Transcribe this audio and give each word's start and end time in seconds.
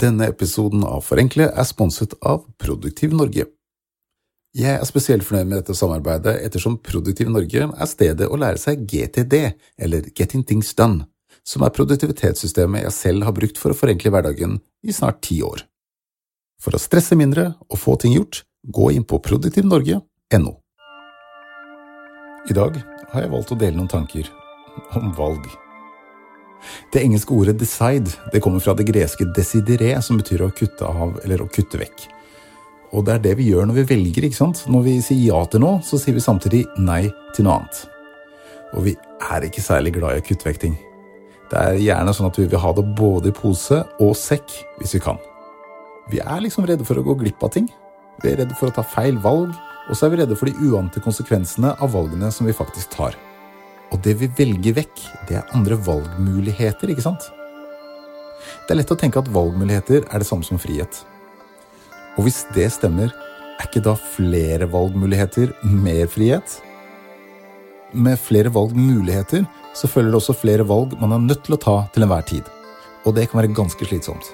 Denne 0.00 0.30
episoden 0.30 0.84
av 0.86 1.02
Forenkle 1.04 1.50
er 1.50 1.66
sponset 1.68 2.14
av 2.24 2.46
Produktiv 2.62 3.12
Norge. 3.12 3.44
Jeg 4.56 4.78
er 4.78 4.86
spesielt 4.88 5.26
fornøyd 5.26 5.50
med 5.50 5.60
dette 5.60 5.76
samarbeidet 5.76 6.38
ettersom 6.40 6.78
Produktiv 6.80 7.28
Norge 7.28 7.66
er 7.68 7.90
stedet 7.90 8.26
å 8.30 8.38
lære 8.40 8.58
seg 8.62 8.86
GTD, 8.88 9.36
eller 9.76 10.08
Getting 10.16 10.46
Things 10.46 10.72
Done, 10.78 11.04
som 11.44 11.66
er 11.66 11.74
produktivitetssystemet 11.76 12.86
jeg 12.86 12.96
selv 12.96 13.28
har 13.28 13.36
brukt 13.36 13.60
for 13.60 13.74
å 13.74 13.76
forenkle 13.76 14.14
hverdagen 14.14 14.58
i 14.80 14.96
snart 14.96 15.20
ti 15.28 15.42
år. 15.44 15.66
For 16.60 16.72
å 16.76 16.80
stresse 16.80 17.18
mindre 17.18 17.50
og 17.68 17.80
få 17.84 18.00
ting 18.00 18.16
gjort, 18.16 18.46
gå 18.64 18.90
inn 18.96 19.04
på 19.04 19.20
produktivnorge.no. 19.20 20.54
I 22.48 22.56
dag 22.56 22.80
har 23.12 23.26
jeg 23.26 23.34
valgt 23.36 23.52
å 23.52 23.60
dele 23.60 23.76
noen 23.76 23.92
tanker 23.92 24.32
om 24.96 25.12
valg. 25.12 25.44
Det 26.92 27.02
engelske 27.02 27.34
ordet 27.34 27.56
'decide' 27.58 28.16
det 28.32 28.40
kommer 28.40 28.60
fra 28.60 28.74
det 28.74 28.86
greske 28.86 29.24
'desidere', 29.24 30.00
som 30.02 30.18
betyr 30.18 30.42
å 30.46 30.52
kutte 30.52 30.86
av 30.86 31.20
eller 31.24 31.42
å 31.42 31.48
kutte 31.48 31.78
vekk. 31.78 32.08
Og 32.92 33.04
det 33.06 33.14
er 33.14 33.18
det 33.18 33.36
vi 33.38 33.50
gjør 33.50 33.66
når 33.66 33.74
vi 33.80 33.88
velger. 33.94 34.24
ikke 34.24 34.36
sant? 34.36 34.64
Når 34.66 34.82
vi 34.82 35.00
sier 35.00 35.26
ja 35.30 35.44
til 35.46 35.60
noe, 35.60 35.80
så 35.82 35.98
sier 35.98 36.14
vi 36.14 36.20
samtidig 36.20 36.66
nei 36.78 37.10
til 37.34 37.44
noe 37.44 37.60
annet. 37.60 37.86
Og 38.74 38.84
vi 38.84 38.96
er 39.30 39.46
ikke 39.46 39.62
særlig 39.62 39.94
glad 39.94 40.16
i 40.16 40.22
å 40.22 40.26
kutte 40.26 40.48
vekk 40.48 40.58
ting. 40.58 40.78
Det 41.50 41.58
er 41.58 41.78
gjerne 41.82 42.14
sånn 42.14 42.26
at 42.30 42.38
vi 42.38 42.46
vil 42.46 42.62
ha 42.62 42.72
det 42.72 42.86
både 42.98 43.30
i 43.30 43.34
pose 43.34 43.82
og 44.00 44.16
sekk 44.18 44.50
hvis 44.78 44.94
vi 44.94 45.00
kan. 45.02 45.18
Vi 46.10 46.18
er 46.18 46.42
liksom 46.42 46.66
redde 46.66 46.86
for 46.86 46.98
å 46.98 47.06
gå 47.06 47.14
glipp 47.18 47.42
av 47.42 47.54
ting. 47.54 47.70
Vi 48.22 48.30
er 48.30 48.42
redde 48.42 48.54
for 48.58 48.70
å 48.70 48.74
ta 48.74 48.82
feil 48.82 49.18
valg, 49.22 49.54
og 49.88 49.96
så 49.96 50.06
er 50.06 50.10
vi 50.12 50.20
redde 50.22 50.38
for 50.38 50.50
de 50.50 50.70
uante 50.70 51.02
konsekvensene 51.02 51.74
av 51.78 51.94
valgene 51.94 52.30
som 52.34 52.46
vi 52.46 52.54
faktisk 52.54 52.90
tar. 52.94 53.18
Og 53.90 54.00
det 54.04 54.14
vi 54.20 54.28
velger 54.38 54.76
vekk, 54.78 55.02
det 55.28 55.38
er 55.40 55.54
andre 55.56 55.78
valgmuligheter, 55.86 56.92
ikke 56.92 57.04
sant? 57.04 57.26
Det 58.66 58.74
er 58.74 58.80
lett 58.80 58.92
å 58.94 58.98
tenke 58.98 59.20
at 59.20 59.30
valgmuligheter 59.34 60.06
er 60.06 60.22
det 60.22 60.28
samme 60.28 60.46
som 60.46 60.60
frihet. 60.62 61.02
Og 62.16 62.26
hvis 62.26 62.44
det 62.54 62.68
stemmer, 62.74 63.12
er 63.60 63.68
ikke 63.68 63.82
da 63.84 63.96
flere 63.98 64.68
valgmuligheter 64.70 65.52
mer 65.66 66.06
frihet? 66.10 66.60
Med 67.92 68.20
flere 68.22 68.52
valgmuligheter 68.54 69.44
så 69.74 69.90
følger 69.90 70.14
det 70.14 70.20
også 70.20 70.38
flere 70.38 70.66
valg 70.66 70.94
man 71.00 71.16
er 71.16 71.26
nødt 71.26 71.42
til 71.46 71.56
å 71.56 71.60
ta 71.60 71.76
til 71.94 72.06
enhver 72.06 72.26
tid. 72.26 72.46
Og 73.04 73.16
det 73.16 73.26
kan 73.30 73.40
være 73.40 73.56
ganske 73.56 73.86
slitsomt. 73.88 74.30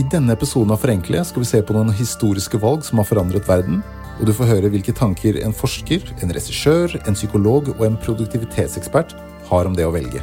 I 0.00 0.04
denne 0.08 0.32
episoden 0.34 0.72
av 0.72 0.80
Forenkle 0.80 1.20
skal 1.28 1.44
vi 1.44 1.48
se 1.50 1.60
på 1.62 1.74
noen 1.76 1.92
historiske 1.94 2.58
valg 2.60 2.84
som 2.86 3.00
har 3.00 3.08
forandret 3.08 3.48
verden, 3.48 3.82
og 4.20 4.28
du 4.28 4.32
får 4.36 4.50
høre 4.50 4.70
hvilke 4.72 4.94
tanker 4.96 5.38
en 5.42 5.54
forsker, 5.56 6.04
en 6.22 6.32
regissør, 6.34 6.94
en 7.06 7.16
psykolog 7.16 7.72
og 7.78 7.84
en 7.86 7.98
produktivitetsekspert 8.04 9.14
har 9.48 9.68
om 9.68 9.76
det 9.76 9.86
å 9.88 9.94
velge. 9.94 10.22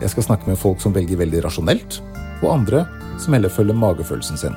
Jeg 0.00 0.14
skal 0.14 0.26
snakke 0.30 0.48
med 0.48 0.58
folk 0.58 0.80
som 0.80 0.94
velger 0.96 1.20
veldig 1.20 1.44
rasjonelt, 1.44 2.00
og 2.40 2.52
andre 2.54 2.86
som 3.20 3.36
heller 3.36 3.52
følger 3.52 3.76
magefølelsen 3.76 4.40
sin. 4.40 4.56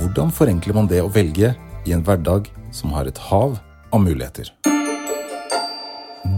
Hvordan 0.00 0.32
forenkler 0.32 0.76
man 0.76 0.88
det 0.88 1.02
å 1.04 1.12
velge 1.12 1.54
i 1.88 1.94
en 1.96 2.04
hverdag 2.04 2.48
som 2.72 2.94
har 2.96 3.08
et 3.08 3.20
hav 3.28 3.58
av 3.92 4.02
muligheter? 4.04 4.52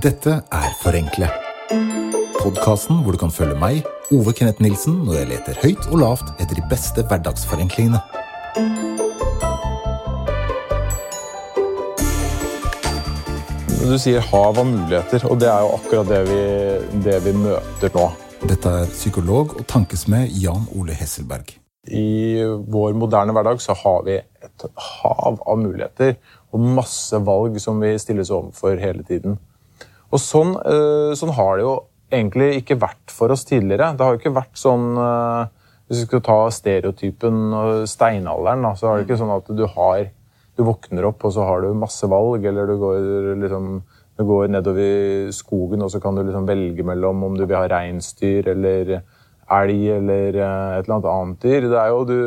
Dette 0.03 0.41
er 0.43 0.77
Forenkle. 0.83 1.29
Podkasten 2.41 3.03
hvor 3.05 3.15
du 3.15 3.21
kan 3.23 3.35
følge 3.35 3.59
meg, 3.59 3.83
Ove 4.15 4.35
Kenneth 4.35 4.63
Nilsen, 4.63 5.03
når 5.07 5.21
jeg 5.21 5.31
leter 5.31 5.61
høyt 5.63 5.87
og 5.93 6.01
lavt 6.03 6.33
etter 6.43 6.59
de 6.59 6.67
beste 6.71 7.05
hverdagsforenklingene. 7.07 8.03
Du 13.83 13.97
sier 13.99 14.23
hav 14.23 14.61
av 14.61 14.67
muligheter, 14.69 15.25
og 15.27 15.41
det 15.43 15.49
er 15.51 15.65
jo 15.65 15.73
akkurat 15.75 16.07
det 16.07 16.21
vi, 16.29 16.43
det 17.03 17.17
vi 17.25 17.33
møter 17.35 17.91
nå. 17.91 18.05
Dette 18.47 18.71
er 18.79 18.93
psykolog 18.93 19.57
og 19.59 19.65
tankesmed 19.67 20.31
Jan 20.39 20.69
Ole 20.79 20.95
Hesselberg. 20.95 21.51
I 21.91 22.45
vår 22.71 22.95
moderne 22.95 23.35
hverdag 23.35 23.59
så 23.65 23.75
har 23.81 24.05
vi 24.07 24.21
et 24.23 24.67
hav 24.87 25.41
av 25.43 25.59
muligheter 25.59 26.15
og 26.55 26.63
masse 26.79 27.19
valg 27.27 27.59
som 27.65 27.83
vi 27.83 27.91
stilles 27.99 28.31
overfor 28.31 28.79
hele 28.79 29.03
tiden. 29.09 29.35
Og 30.15 30.23
sånn, 30.23 30.55
eh, 30.63 31.11
sånn 31.19 31.35
har 31.35 31.59
det 31.59 31.67
jo 31.67 31.75
egentlig 32.15 32.53
ikke 32.63 32.79
vært 32.87 33.11
for 33.11 33.35
oss 33.35 33.43
tidligere. 33.51 33.97
Det 33.99 34.07
har 34.07 34.15
jo 34.15 34.23
ikke 34.23 34.37
vært 34.39 34.63
sånn 34.63 34.93
eh, 34.95 35.51
Hvis 35.91 36.05
vi 36.05 36.07
skal 36.07 36.23
ta 36.25 36.41
stereotypen 36.55 37.41
og 37.53 37.89
steinalderen, 37.91 38.63
så 38.79 38.89
er 38.89 39.01
det 39.01 39.09
ikke 39.09 39.19
sånn 39.21 39.35
at 39.35 39.51
du 39.51 39.67
har 39.67 40.07
du 40.57 40.65
våkner 40.67 41.09
opp, 41.09 41.25
og 41.25 41.35
så 41.35 41.47
har 41.49 41.65
du 41.65 41.73
masse 41.77 42.07
valg, 42.11 42.45
eller 42.49 42.69
du 42.69 42.77
går, 42.81 43.09
liksom, 43.43 43.69
du 44.19 44.25
går 44.29 44.53
nedover 44.53 45.33
skogen, 45.35 45.85
og 45.85 45.93
så 45.93 46.01
kan 46.03 46.17
du 46.17 46.25
liksom 46.27 46.49
velge 46.49 46.85
mellom 46.87 47.25
om 47.29 47.37
du 47.39 47.47
vil 47.47 47.57
ha 47.57 47.67
reinsdyr 47.73 48.53
eller 48.53 48.99
elg 49.53 49.87
eller 49.99 50.39
eh, 50.39 50.79
et 50.79 50.89
eller 50.89 51.09
annet 51.13 51.43
dyr. 51.43 51.69
Det 51.73 51.81
er 51.81 51.93
jo, 51.93 52.05
du, 52.09 52.19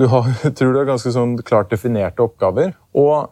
du 0.00 0.06
har, 0.12 0.30
tror 0.56 0.72
du 0.72 0.80
har 0.82 0.88
ganske 0.88 1.12
sånn 1.14 1.36
klart 1.46 1.72
definerte 1.72 2.24
oppgaver. 2.24 2.74
Og 2.96 3.30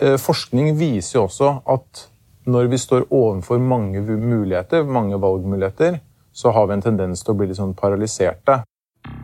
eh, 0.00 0.18
forskning 0.20 0.74
viser 0.80 1.18
jo 1.18 1.26
også 1.28 1.56
at 1.72 2.08
når 2.42 2.72
vi 2.72 2.78
står 2.80 3.06
overfor 3.14 3.60
mange 3.62 4.02
muligheter, 4.02 4.82
mange 4.82 5.18
valgmuligheter, 5.22 6.00
så 6.32 6.50
har 6.50 6.66
vi 6.66 6.78
en 6.78 6.84
tendens 6.84 7.22
til 7.22 7.34
å 7.34 7.38
bli 7.38 7.50
litt 7.50 7.60
sånn 7.60 7.76
paralyserte. 7.78 8.62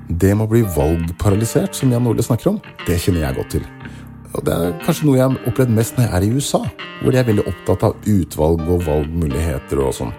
Det 0.08 0.30
med 0.34 0.46
å 0.46 0.50
bli 0.50 0.62
valgparalysert, 0.62 1.74
som 1.76 1.90
Jan 1.92 2.06
Ole 2.08 2.24
snakker 2.24 2.52
om, 2.52 2.60
det 2.86 2.98
kjenner 3.02 3.26
jeg 3.26 3.38
godt 3.38 3.56
til. 3.56 3.66
Og 4.36 4.44
det 4.44 4.54
er 4.54 4.74
kanskje 4.84 5.08
noe 5.08 5.18
jeg 5.18 5.30
har 5.30 5.50
opplevd 5.50 5.74
mest 5.74 5.96
når 5.96 6.06
jeg 6.06 6.16
er 6.18 6.26
i 6.26 6.32
USA, 6.36 6.62
hvor 7.02 7.14
de 7.14 7.20
er 7.20 7.28
veldig 7.28 7.46
opptatt 7.48 7.86
av 7.88 8.10
utvalg 8.12 8.64
og 8.66 8.82
valgmuligheter 8.86 9.80
og 9.84 9.94
sånn. 9.96 10.12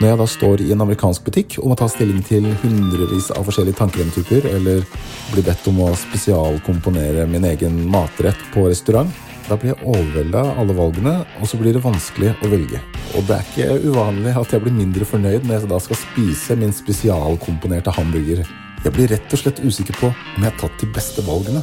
Når 0.00 0.08
jeg 0.08 0.18
da 0.18 0.26
står 0.30 0.62
i 0.64 0.70
en 0.72 0.82
amerikansk 0.82 1.26
butikk 1.26 1.58
og 1.60 1.68
må 1.70 1.74
ta 1.78 1.86
stilling 1.90 2.22
til 2.24 2.46
hundrevis 2.62 3.28
av 3.36 3.44
forskjellige 3.46 3.76
tannkremtyper, 3.78 4.48
eller 4.54 4.86
blir 5.34 5.44
bedt 5.46 5.68
om 5.70 5.82
å 5.84 5.90
spesialkomponere 6.00 7.26
min 7.30 7.44
egen 7.50 7.76
matrett 7.92 8.40
på 8.54 8.64
restaurant, 8.70 9.12
da 9.48 9.58
blir 9.58 9.72
jeg 9.72 9.84
overvelda 9.84 10.42
av 10.48 10.62
alle 10.62 10.76
valgene, 10.78 11.14
og 11.42 11.50
så 11.50 11.60
blir 11.60 11.76
det 11.76 11.84
vanskelig 11.84 12.32
å 12.40 12.50
velge. 12.50 12.80
Og 13.18 13.26
det 13.28 13.36
er 13.36 13.48
ikke 13.50 13.90
uvanlig 13.90 14.34
at 14.40 14.54
jeg 14.54 14.64
blir 14.64 14.76
mindre 14.80 15.08
fornøyd 15.08 15.44
når 15.44 15.58
jeg 15.58 15.72
da 15.74 15.80
skal 15.86 16.00
spise 16.06 16.56
min 16.58 16.72
spesialkomponerte 16.74 17.92
hamburger. 17.98 18.46
Jeg 18.82 18.96
blir 18.96 19.12
rett 19.12 19.34
og 19.34 19.42
slett 19.42 19.60
usikker 19.62 19.98
på 20.00 20.08
om 20.10 20.40
jeg 20.40 20.48
har 20.48 20.60
tatt 20.62 20.80
de 20.80 20.88
beste 20.94 21.22
valgene. 21.26 21.62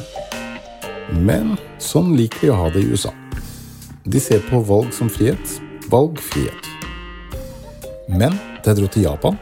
Men 1.08 1.56
sånn 1.82 2.14
liker 2.18 2.46
de 2.46 2.52
å 2.52 2.58
ha 2.60 2.70
det 2.72 2.84
i 2.84 2.90
USA. 2.92 3.12
De 4.04 4.20
ser 4.22 4.42
på 4.48 4.62
valg 4.66 4.92
som 4.96 5.10
frihet. 5.12 5.60
Valg 5.92 6.18
frihet. 6.22 6.68
Men 8.10 8.34
da 8.60 8.72
jeg 8.72 8.80
dro 8.80 8.88
til 8.90 9.06
Japan, 9.06 9.38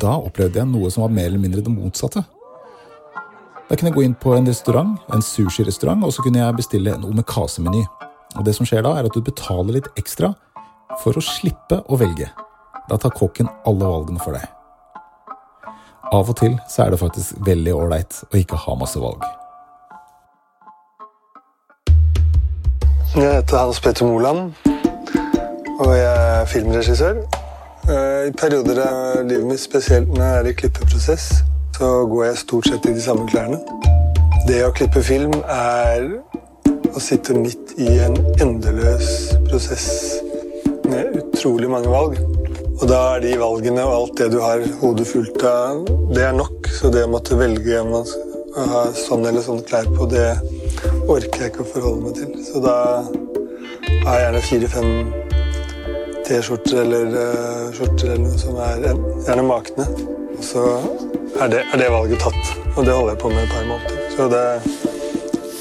da 0.00 0.16
opplevde 0.18 0.60
jeg 0.60 0.70
noe 0.70 0.90
som 0.92 1.06
var 1.06 1.14
mer 1.14 1.30
eller 1.30 1.42
mindre 1.42 1.64
det 1.64 1.72
motsatte. 1.72 2.22
Da 3.70 3.76
kunne 3.78 3.92
jeg 3.92 3.96
gå 3.96 4.04
inn 4.06 4.16
på 4.18 4.34
en 4.34 4.48
restaurant, 4.50 4.96
en 5.14 5.22
sushirestaurant, 5.22 6.02
og 6.04 6.14
så 6.14 6.24
kunne 6.26 6.42
jeg 6.42 6.58
bestille 6.58 6.94
en 6.94 7.06
omekase-meny. 7.06 7.84
Og 8.38 8.46
det 8.46 8.54
som 8.56 8.66
skjer 8.66 8.82
da, 8.86 8.96
er 8.98 9.06
at 9.06 9.14
du 9.14 9.22
betaler 9.22 9.78
litt 9.78 9.90
ekstra 10.00 10.32
for 11.02 11.16
å 11.16 11.22
slippe 11.24 11.80
å 11.86 11.98
velge. 12.00 12.30
Da 12.90 12.98
tar 12.98 13.14
kokken 13.14 13.50
alle 13.68 13.86
valgene 13.86 14.22
for 14.22 14.34
deg. 14.34 14.48
Av 16.10 16.26
og 16.26 16.40
til 16.40 16.56
så 16.66 16.84
er 16.84 16.90
det 16.90 16.98
faktisk 16.98 17.38
veldig 17.46 17.76
ålreit 17.76 18.24
å 18.26 18.40
ikke 18.40 18.58
ha 18.58 18.74
masse 18.78 18.98
valg. 18.98 19.22
Jeg 23.10 23.26
heter 23.34 23.56
Hans 23.58 23.80
Petter 23.82 24.06
Moland, 24.06 24.52
og 25.78 25.88
jeg 25.96 26.40
er 26.40 26.44
filmregissør. 26.46 27.16
Eh, 27.90 28.28
I 28.28 28.34
perioder 28.38 28.78
av 28.84 29.24
livet 29.26 29.48
mitt, 29.48 29.60
spesielt 29.60 30.12
når 30.14 30.22
jeg 30.22 30.36
er 30.36 30.50
i 30.50 30.52
klippeprosess, 30.60 31.24
så 31.74 31.88
går 32.06 32.24
jeg 32.28 32.38
stort 32.44 32.68
sett 32.70 32.86
i 32.86 32.94
de 32.94 33.02
samme 33.02 33.26
klærne. 33.32 33.58
Det 34.46 34.60
å 34.62 34.70
klippe 34.78 35.02
film 35.02 35.34
er 35.42 36.06
å 36.94 37.02
sitte 37.02 37.34
midt 37.34 37.74
i 37.82 37.96
en 38.06 38.14
endeløs 38.46 39.10
prosess 39.48 39.90
med 40.86 41.18
utrolig 41.18 41.72
mange 41.74 41.90
valg. 41.90 42.22
Og 42.78 42.86
da 42.92 43.02
er 43.16 43.26
de 43.26 43.34
valgene 43.42 43.90
og 43.90 43.96
alt 43.96 44.22
det 44.22 44.30
du 44.36 44.38
har 44.44 44.62
hodet 44.84 45.10
fullt 45.10 45.42
av, 45.50 45.82
det 46.14 46.28
er 46.28 46.38
nok. 46.38 46.70
Så 46.78 46.94
det 46.94 47.08
å 47.08 47.10
måtte 47.10 47.42
velge 47.42 47.82
om 47.82 47.90
man 47.98 48.06
skal 48.06 48.70
ha 48.70 48.86
sånn 48.94 49.26
eller 49.26 49.42
sånn 49.42 49.66
klær 49.66 49.90
på, 49.98 50.06
det 50.14 50.28
orker 51.10 51.42
jeg 51.44 51.52
ikke 51.52 51.64
å 51.64 51.70
forholde 51.72 52.04
meg 52.06 52.18
til. 52.18 52.30
Så 52.46 52.62
da 52.62 52.76
har 54.04 54.16
jeg 54.16 54.24
gjerne 54.24 54.42
fire-fem 54.46 54.90
T-skjorter 56.28 56.82
eller 56.84 57.14
uh, 57.16 57.70
skjorter 57.74 58.12
eller 58.12 58.24
noe 58.28 58.38
som 58.38 58.58
er 58.62 58.84
gjerne 59.26 59.46
makne. 59.48 59.86
Og 60.36 60.44
så 60.46 60.64
er 61.40 61.52
det, 61.52 61.64
er 61.64 61.82
det, 61.82 61.90
valget 61.92 62.22
tatt. 62.22 62.52
Og 62.76 62.84
det 62.86 62.94
holder 62.94 63.14
jeg 63.14 63.22
på 63.24 63.32
med 63.34 63.42
et 63.42 63.54
par 63.54 63.66
måneder. 63.68 64.04
Så 64.14 64.28
det, 64.30 64.44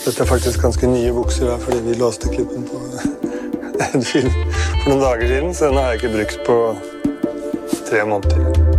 dette 0.06 0.26
er 0.26 0.30
faktisk 0.30 0.62
ganske 0.64 0.92
nye 0.92 1.14
bukser, 1.16 1.50
da, 1.50 1.58
fordi 1.62 1.82
vi 1.88 1.98
låste 2.00 2.32
klippen 2.34 2.68
på 2.70 2.84
en 3.90 4.06
film 4.06 4.32
for 4.32 4.92
noen 4.92 5.06
dager 5.08 5.34
siden. 5.34 5.56
Så 5.56 5.72
den 5.72 5.82
har 5.82 5.94
jeg 5.94 6.04
ikke 6.04 6.16
brukt 6.20 6.46
på 6.50 6.60
tre 7.90 8.06
måneder. 8.06 8.79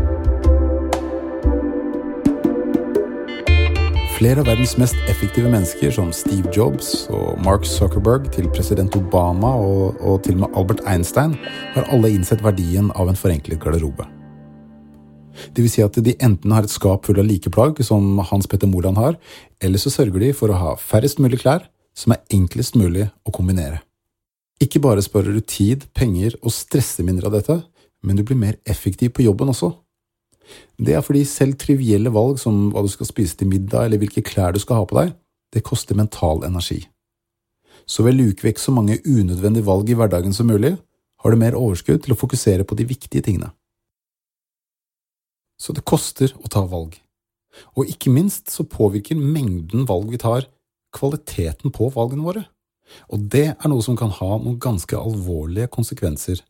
Flere 4.21 4.43
av 4.43 4.51
verdens 4.51 4.75
mest 4.77 4.99
effektive 5.09 5.49
mennesker, 5.49 5.89
som 5.97 6.11
Steve 6.13 6.51
Jobs 6.53 7.07
og 7.09 7.39
Mark 7.41 7.63
Zuckerberg, 7.65 8.27
til 8.35 8.51
president 8.53 8.93
Obama 8.99 9.55
og, 9.57 9.97
og 10.05 10.19
til 10.27 10.35
og 10.35 10.43
med 10.43 10.59
Albert 10.61 10.83
Einstein, 10.85 11.39
har 11.73 11.89
alle 11.89 12.11
innsett 12.13 12.45
verdien 12.45 12.91
av 13.01 13.09
en 13.09 13.17
forenklet 13.17 13.57
garderobe. 13.65 14.05
Det 15.57 15.65
vil 15.65 15.73
si 15.73 15.81
at 15.81 15.97
de 16.05 16.13
enten 16.21 16.53
har 16.53 16.69
et 16.69 16.75
skap 16.75 17.09
full 17.09 17.17
av 17.23 17.31
likeplagg, 17.31 17.81
som 17.81 18.21
Hans 18.29 18.45
Petter 18.45 18.69
Moland 18.69 19.01
har, 19.01 19.17
eller 19.57 19.81
så 19.81 19.89
sørger 19.95 20.27
de 20.27 20.35
for 20.37 20.53
å 20.53 20.61
ha 20.67 20.77
færrest 20.77 21.17
mulig 21.17 21.41
klær 21.41 21.65
som 21.97 22.13
er 22.13 22.21
enklest 22.37 22.77
mulig 22.77 23.09
å 23.25 23.33
kombinere. 23.33 23.81
Ikke 24.61 24.85
bare 24.85 25.01
sparer 25.01 25.33
du 25.33 25.41
tid, 25.41 25.89
penger 25.97 26.37
og 26.43 26.53
stresser 26.53 27.09
mindre 27.09 27.33
av 27.33 27.41
dette, 27.41 27.63
men 28.05 28.21
du 28.21 28.27
blir 28.29 28.37
mer 28.37 28.61
effektiv 28.69 29.17
på 29.17 29.25
jobben 29.25 29.49
også. 29.57 29.79
Det 30.81 30.95
er 30.97 31.05
fordi 31.05 31.25
selv 31.29 31.59
trivielle 31.61 32.13
valg 32.15 32.41
som 32.43 32.71
hva 32.73 32.83
du 32.85 32.91
skal 32.91 33.09
spise 33.09 33.37
til 33.39 33.51
middag 33.51 33.87
eller 33.87 34.01
hvilke 34.03 34.25
klær 34.27 34.55
du 34.55 34.61
skal 34.63 34.81
ha 34.81 34.89
på 34.89 34.99
deg, 34.99 35.13
det 35.55 35.67
koster 35.67 35.99
mental 35.99 36.45
energi. 36.47 36.83
Så 37.87 38.05
ved 38.07 38.15
å 38.15 38.23
luke 38.23 38.47
vekk 38.47 38.61
så 38.63 38.75
mange 38.75 39.01
unødvendige 39.05 39.67
valg 39.67 39.91
i 39.91 39.97
hverdagen 39.99 40.35
som 40.37 40.51
mulig, 40.51 40.77
har 41.21 41.33
du 41.33 41.41
mer 41.41 41.59
overskudd 41.59 42.05
til 42.05 42.15
å 42.15 42.19
fokusere 42.19 42.65
på 42.65 42.79
de 42.79 42.87
viktige 42.89 43.25
tingene. 43.27 43.51
Så 45.61 45.75
det 45.77 45.85
koster 45.85 46.33
å 46.41 46.49
ta 46.49 46.63
valg. 46.65 46.95
Og 47.77 47.91
ikke 47.91 48.13
minst 48.15 48.49
så 48.55 48.65
påvirker 48.65 49.19
mengden 49.19 49.85
valg 49.89 50.09
vi 50.15 50.21
tar, 50.23 50.47
kvaliteten 50.97 51.75
på 51.75 51.91
valgene 51.95 52.25
våre. 52.25 52.47
Og 53.13 53.29
det 53.31 53.47
er 53.53 53.71
noe 53.71 53.85
som 53.85 53.99
kan 53.99 54.11
ha 54.17 54.31
noen 54.39 54.59
ganske 54.63 54.97
alvorlige 54.97 55.71
konsekvenser. 55.71 56.41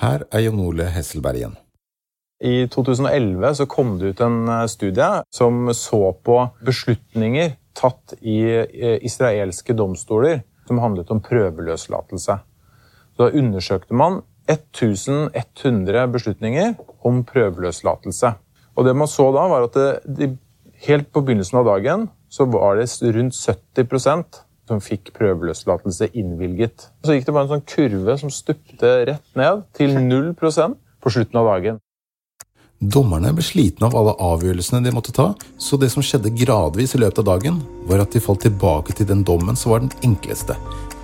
Her 0.00 0.24
er 0.30 0.46
Jon 0.46 0.62
Ole 0.62 0.88
Hesselberg 0.94 1.40
igjen. 1.40 1.58
I 2.42 2.66
2011 2.68 3.54
så 3.54 3.66
kom 3.70 3.98
det 3.98 4.14
ut 4.14 4.20
en 4.24 4.48
eh, 4.48 4.66
studie 4.66 5.22
som 5.30 5.68
så 5.74 6.12
på 6.26 6.40
beslutninger 6.66 7.54
tatt 7.78 8.16
i 8.20 8.40
eh, 8.50 8.98
israelske 9.06 9.76
domstoler 9.76 10.42
som 10.66 10.80
handlet 10.82 11.10
om 11.14 11.22
prøveløslatelse. 11.22 12.38
Så 13.14 13.22
da 13.22 13.38
undersøkte 13.38 13.94
man 13.94 14.22
1100 14.50 16.06
beslutninger 16.12 16.74
om 17.06 17.22
prøveløslatelse. 17.28 18.34
Og 18.74 18.88
det 18.88 18.96
man 18.98 19.08
så 19.08 19.30
da, 19.32 19.46
var 19.48 19.68
at 19.68 19.78
det, 19.78 19.90
de, 20.18 20.30
helt 20.88 21.12
på 21.14 21.22
begynnelsen 21.24 21.60
av 21.62 21.70
dagen 21.70 22.08
så 22.32 22.48
var 22.50 22.80
det 22.80 22.88
rundt 23.14 23.36
70% 23.38 24.42
som 24.68 24.80
fikk 24.82 25.12
prøveløslatelse 25.16 26.10
innvilget. 26.16 26.88
Så 27.04 27.14
gikk 27.14 27.28
det 27.28 27.36
bare 27.36 27.46
en 27.46 27.54
sånn 27.56 27.68
kurve 27.68 28.16
som 28.20 28.32
stupte 28.32 28.94
rett 29.10 29.38
ned 29.38 29.64
til 29.76 29.94
0% 29.94 30.78
på 31.04 31.12
slutten 31.12 31.40
av 31.40 31.50
dagen. 31.52 31.83
Dommerne 32.84 33.30
ble 33.32 33.40
slitne 33.44 33.88
av 33.88 33.94
alle 33.96 34.12
avgjørelsene 34.20 34.82
de 34.84 34.90
måtte 34.92 35.12
ta, 35.16 35.30
så 35.56 35.78
det 35.80 35.88
som 35.92 36.04
skjedde 36.04 36.34
gradvis 36.36 36.92
i 36.92 36.98
løpet 37.00 37.22
av 37.22 37.28
dagen, 37.30 37.60
var 37.88 38.02
at 38.02 38.12
de 38.12 38.20
falt 38.20 38.42
tilbake 38.44 38.92
til 38.98 39.08
den 39.08 39.22
dommen 39.24 39.56
som 39.56 39.72
var 39.72 39.80
den 39.80 39.92
enkleste, 40.04 40.56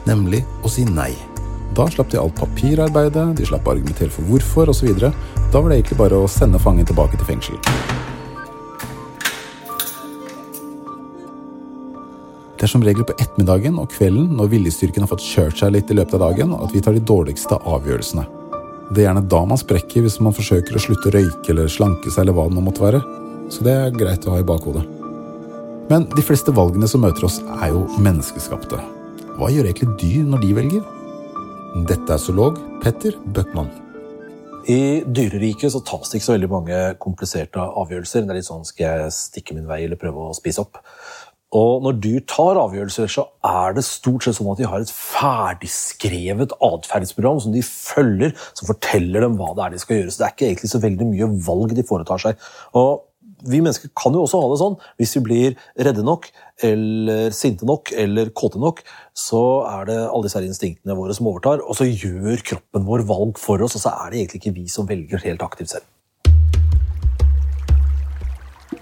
nemlig 0.04 0.42
å 0.60 0.68
si 0.72 0.84
nei. 0.84 1.14
Da 1.78 1.86
slapp 1.88 2.10
de 2.12 2.18
alt 2.20 2.36
papirarbeidet, 2.36 3.24
de 3.38 3.46
slapp 3.48 3.68
å 3.68 3.72
argumentere 3.72 4.12
for 4.12 4.28
hvorfor 4.28 4.72
osv. 4.74 4.90
Da 4.98 5.56
var 5.56 5.70
det 5.70 5.78
egentlig 5.78 6.00
bare 6.02 6.18
å 6.20 6.28
sende 6.28 6.60
fangen 6.60 6.88
tilbake 6.88 7.16
til 7.16 7.30
fengsel. 7.30 7.56
Det 12.58 12.66
er 12.66 12.72
som 12.74 12.84
regel 12.84 13.06
på 13.08 13.16
ettermiddagen 13.16 13.78
og 13.80 13.88
kvelden 13.94 14.34
når 14.36 14.52
viljestyrken 14.52 15.06
har 15.06 15.12
fått 15.14 15.24
kjørt 15.24 15.62
seg 15.62 15.72
litt 15.78 15.88
i 15.88 15.96
løpet 15.96 16.18
av 16.18 16.26
dagen, 16.26 16.52
at 16.58 16.76
vi 16.76 16.84
tar 16.84 16.98
de 16.98 17.00
dårligste 17.08 17.56
avgjørelsene. 17.56 18.26
Det 18.90 19.04
er 19.04 19.06
gjerne 19.06 19.28
da 19.30 19.40
man 19.46 19.58
sprekker 19.60 20.02
hvis 20.02 20.18
man 20.24 20.34
forsøker 20.34 20.74
å 20.74 20.80
slutte 20.82 21.10
å 21.10 21.14
røyke 21.14 21.52
eller 21.52 21.70
slanke 21.70 22.10
seg 22.10 22.24
eller 22.24 22.34
hva 22.34 22.48
det 22.48 22.56
nå 22.56 22.64
måtte 22.66 22.82
være. 22.82 23.02
Så 23.50 23.62
det 23.66 23.74
er 23.74 23.94
greit 23.94 24.26
å 24.26 24.34
ha 24.34 24.40
i 24.42 24.46
bakhodet. 24.46 24.82
Men 25.90 26.06
de 26.10 26.22
fleste 26.22 26.54
valgene 26.54 26.86
som 26.90 27.02
møter 27.02 27.26
oss, 27.26 27.40
er 27.62 27.70
jo 27.70 27.84
menneskeskapte. 28.02 28.78
Hva 29.38 29.50
gjør 29.50 29.70
egentlig 29.70 29.94
dyr 30.02 30.26
når 30.26 30.42
de 30.42 30.50
velger? 30.58 30.82
Dette 31.86 32.14
er 32.14 32.22
zoolog 32.22 32.58
Petter 32.82 33.14
Bøckmann. 33.30 33.70
I 34.70 35.02
dyreriket 35.06 35.72
så 35.72 35.80
tas 35.86 36.10
det 36.10 36.18
ikke 36.18 36.26
så 36.26 36.34
veldig 36.34 36.50
mange 36.50 36.78
kompliserte 37.00 37.62
avgjørelser. 37.62 38.26
Det 38.26 38.34
er 38.34 38.40
litt 38.40 38.48
sånn 38.50 38.66
skal 38.66 39.04
jeg 39.04 39.14
stikke 39.16 39.56
min 39.56 39.70
vei 39.70 39.84
eller 39.86 39.98
prøve 39.98 40.28
å 40.28 40.36
spise 40.36 40.62
opp. 40.66 40.82
Og 41.56 41.82
når 41.82 41.96
dyr 41.98 42.20
tar 42.30 42.58
avgjørelser, 42.60 43.10
så 43.10 43.24
er 43.42 43.74
det 43.74 43.82
stort 43.82 44.22
sett 44.22 44.36
sånn 44.38 44.52
at 44.52 44.60
de 44.60 44.68
har 44.70 44.84
et 44.84 44.92
ferdigskrevet 44.94 46.54
atferdsprogram 46.62 47.40
som 47.42 47.54
de 47.54 47.62
følger, 47.66 48.36
som 48.54 48.68
forteller 48.70 49.26
dem 49.26 49.34
hva 49.38 49.50
det 49.56 49.64
er 49.64 49.74
de 49.74 49.80
skal 49.82 49.98
gjøre. 49.98 50.14
Så 50.14 50.22
det 50.22 50.28
er 50.28 50.34
ikke 50.36 50.50
egentlig 50.52 50.70
så 50.70 50.82
veldig 50.84 51.08
mye 51.10 51.30
valg 51.48 51.74
de 51.74 51.86
foretar 51.88 52.22
seg. 52.22 52.50
Og 52.78 53.02
vi 53.50 53.58
mennesker 53.64 53.90
kan 53.96 54.14
jo 54.14 54.22
også 54.22 54.38
ha 54.38 54.50
det 54.52 54.60
sånn. 54.60 54.76
Hvis 55.00 55.16
vi 55.16 55.22
blir 55.26 55.56
redde 55.88 56.04
nok, 56.06 56.28
eller 56.62 57.34
sinte 57.34 57.66
nok, 57.66 57.90
eller 57.98 58.30
kåte 58.36 58.60
nok, 58.62 58.84
så 59.16 59.42
er 59.72 59.88
det 59.90 60.00
alle 60.04 60.28
disse 60.28 60.44
instinktene 60.46 60.94
våre 60.98 61.16
som 61.16 61.30
overtar, 61.32 61.64
og 61.64 61.74
så 61.78 61.88
gjør 61.88 62.44
kroppen 62.46 62.86
vår 62.86 63.02
valg 63.10 63.40
for 63.42 63.64
oss, 63.64 63.74
og 63.74 63.88
så 63.88 63.96
er 64.04 64.12
det 64.12 64.22
egentlig 64.22 64.44
ikke 64.44 64.58
vi 64.60 64.68
som 64.70 64.86
velger 64.86 65.24
helt 65.26 65.42
aktivt 65.42 65.74
selv. 65.74 65.88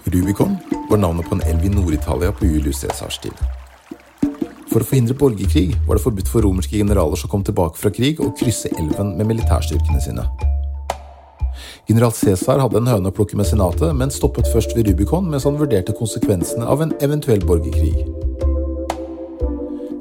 Rubicon 0.09 0.59
var 0.89 0.97
navnet 0.97 1.29
på 1.29 1.37
en 1.37 1.45
elv 1.45 1.65
i 1.65 1.69
Nord-Italia 1.69 2.31
på 2.31 2.45
Julius 2.45 2.81
Cæsars 2.81 3.19
tid. 3.21 3.35
For 4.69 4.81
å 4.81 4.85
forhindre 4.85 5.17
borgerkrig 5.17 5.73
var 5.87 5.97
det 5.97 6.03
forbudt 6.03 6.29
for 6.29 6.45
romerske 6.45 6.77
generaler 6.77 7.17
som 7.17 7.29
kom 7.29 7.43
tilbake 7.45 7.77
fra 7.77 7.91
krig, 7.93 8.21
å 8.21 8.33
krysse 8.37 8.71
elven 8.77 9.15
med 9.17 9.29
militærstyrkene 9.29 10.01
sine. 10.01 10.25
General 11.89 12.13
Cæsar 12.13 12.61
hadde 12.61 12.77
en 12.77 12.89
høne 12.89 13.09
å 13.09 13.15
plukke 13.15 13.37
med 13.37 13.49
senatet, 13.49 13.95
men 13.97 14.13
stoppet 14.13 14.49
først 14.53 14.75
ved 14.77 14.89
Rubicon 14.89 15.29
mens 15.29 15.47
han 15.49 15.57
vurderte 15.57 15.95
konsekvensene 15.97 16.69
av 16.69 16.83
en 16.85 16.93
eventuell 17.01 17.41
borgerkrig. 17.45 18.05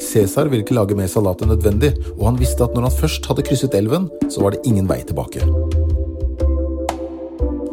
Cæsar 0.08 0.48
ville 0.48 0.64
ikke 0.64 0.76
lage 0.76 0.96
mer 0.96 1.08
salat 1.12 1.40
enn 1.44 1.52
nødvendig, 1.52 1.94
og 2.16 2.26
han 2.30 2.40
visste 2.40 2.64
at 2.64 2.76
når 2.76 2.88
han 2.88 2.98
først 3.00 3.28
hadde 3.28 3.44
krysset 3.48 3.76
elven, 3.76 4.08
så 4.28 4.44
var 4.44 4.56
det 4.56 4.64
ingen 4.68 4.88
vei 4.88 5.00
tilbake. 5.04 5.44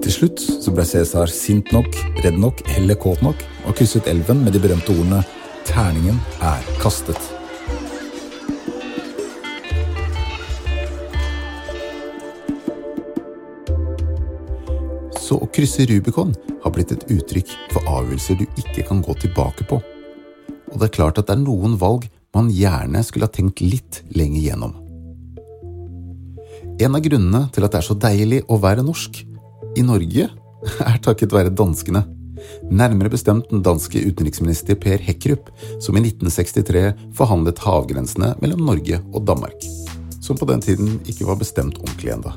Til 0.05 0.13
slutt 0.13 0.41
så 0.61 0.69
ble 0.69 0.83
Cæsar 0.85 1.31
sint 1.33 1.71
nok, 1.73 1.95
redd 2.21 2.35
nok 2.37 2.59
eller 2.75 2.93
kåt 3.01 3.23
nok 3.25 3.39
og 3.65 3.73
krysset 3.73 4.05
elven 4.11 4.43
med 4.45 4.53
de 4.53 4.61
berømte 4.61 4.93
ordene 4.93 5.23
'Terningen 5.65 6.19
er 6.45 6.61
kastet'. 6.77 7.31
Så 15.17 15.41
å 15.41 15.49
krysse 15.49 15.89
Rubicon 15.89 16.37
har 16.61 16.69
blitt 16.69 16.93
et 16.93 17.09
uttrykk 17.09 17.57
for 17.73 17.81
avgjørelser 17.89 18.37
du 18.37 18.45
ikke 18.61 18.85
kan 18.85 19.01
gå 19.01 19.17
tilbake 19.25 19.65
på. 19.65 19.81
Og 20.69 20.79
det 20.79 20.85
er 20.85 20.97
klart 21.01 21.17
at 21.17 21.25
det 21.25 21.33
er 21.33 21.45
noen 21.49 21.79
valg 21.81 22.05
man 22.29 22.53
gjerne 22.53 23.01
skulle 23.01 23.25
ha 23.25 23.33
tenkt 23.33 23.57
litt 23.57 24.03
lenger 24.13 24.41
gjennom. 24.53 24.75
En 26.77 26.93
av 26.93 27.01
grunnene 27.01 27.49
til 27.49 27.65
at 27.65 27.71
det 27.71 27.79
er 27.81 27.89
så 27.89 27.97
deilig 27.97 28.45
å 28.45 28.61
være 28.61 28.85
norsk 28.85 29.25
i 29.75 29.83
Norge, 29.85 30.29
er 30.89 31.01
takket 31.03 31.35
være 31.35 31.53
danskene. 31.53 32.05
Nærmere 32.69 33.11
bestemt 33.13 33.49
den 33.51 33.63
danske 33.65 34.01
utenriksminister 34.05 34.77
Per 34.79 35.01
Hekrup, 35.01 35.51
som 35.81 35.97
i 35.97 36.03
1963 36.03 37.13
forhandlet 37.17 37.61
havgrensene 37.63 38.33
mellom 38.41 38.65
Norge 38.67 38.99
og 39.13 39.25
Danmark. 39.27 39.65
Som 40.21 40.39
på 40.39 40.47
den 40.49 40.61
tiden 40.61 40.99
ikke 41.05 41.27
var 41.29 41.39
bestemt 41.41 41.79
ordentlig 41.81 42.13
enda. 42.15 42.33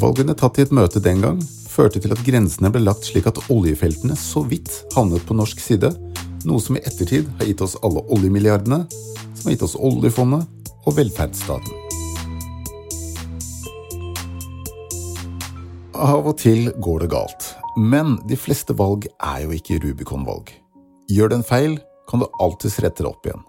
Valgene 0.00 0.34
tatt 0.38 0.58
i 0.58 0.64
et 0.64 0.74
møte 0.74 1.02
den 1.02 1.22
gang 1.22 1.38
førte 1.74 2.00
til 2.02 2.14
at 2.14 2.22
grensene 2.26 2.70
ble 2.74 2.82
lagt 2.84 3.06
slik 3.08 3.28
at 3.30 3.40
oljefeltene 3.50 4.16
så 4.18 4.44
vidt 4.46 4.70
havnet 4.94 5.24
på 5.26 5.36
norsk 5.38 5.62
side, 5.62 5.90
noe 6.46 6.62
som 6.62 6.78
i 6.78 6.84
ettertid 6.86 7.30
har 7.38 7.50
gitt 7.50 7.64
oss 7.64 7.78
alle 7.86 8.04
oljemilliardene, 8.14 8.84
som 9.34 9.48
har 9.48 9.56
gitt 9.56 9.66
oss 9.66 9.78
oljefondet 9.78 10.46
og 10.84 10.98
velferdsstaten. 10.98 11.83
Av 16.04 16.26
og 16.28 16.34
til 16.36 16.66
går 16.84 17.00
det 17.00 17.06
galt, 17.14 17.44
men 17.80 18.18
de 18.28 18.36
fleste 18.36 18.74
valg 18.76 19.06
er 19.24 19.46
jo 19.46 19.54
ikke 19.56 19.78
Rubicon-valg. 19.80 20.50
Gjør 21.08 21.30
du 21.32 21.34
en 21.38 21.46
feil, 21.48 21.78
kan 22.10 22.20
du 22.20 22.26
alltids 22.44 22.76
rette 22.84 23.00
det 23.00 23.08
opp 23.08 23.24
igjen. 23.24 23.40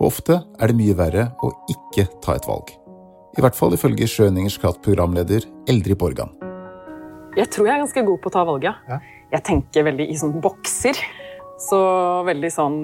Og 0.00 0.08
ofte 0.08 0.40
er 0.58 0.72
det 0.72 0.78
mye 0.80 0.96
verre 0.98 1.28
å 1.38 1.52
ikke 1.70 2.08
ta 2.24 2.34
et 2.34 2.50
valg. 2.50 2.74
I 3.38 3.46
hvert 3.46 3.54
fall 3.54 3.78
ifølge 3.78 4.10
Schøningers 4.10 4.58
Kratt-programleder 4.58 5.46
Eldrid 5.70 6.00
Borgan. 6.02 6.34
Jeg 7.38 7.46
tror 7.54 7.70
jeg 7.70 7.76
er 7.76 7.84
ganske 7.84 8.06
god 8.10 8.20
på 8.24 8.32
å 8.32 8.36
ta 8.40 8.46
valget. 8.50 8.84
Ja. 8.90 9.00
Jeg 9.36 9.46
tenker 9.46 9.86
veldig 9.92 10.10
i 10.10 10.18
sånne 10.18 10.42
bokser. 10.42 10.98
Så 11.62 11.78
veldig 12.26 12.54
sånn 12.58 12.78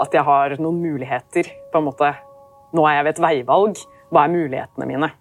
at 0.00 0.16
jeg 0.16 0.24
har 0.24 0.56
noen 0.56 0.80
muligheter, 0.80 1.52
på 1.68 1.84
en 1.84 1.90
måte. 1.92 2.14
Nå 2.72 2.88
er 2.88 3.02
jeg 3.02 3.10
ved 3.10 3.18
et 3.18 3.24
veivalg. 3.28 3.88
Hva 4.08 4.24
er 4.24 4.38
mulighetene 4.40 4.88
mine? 4.88 5.16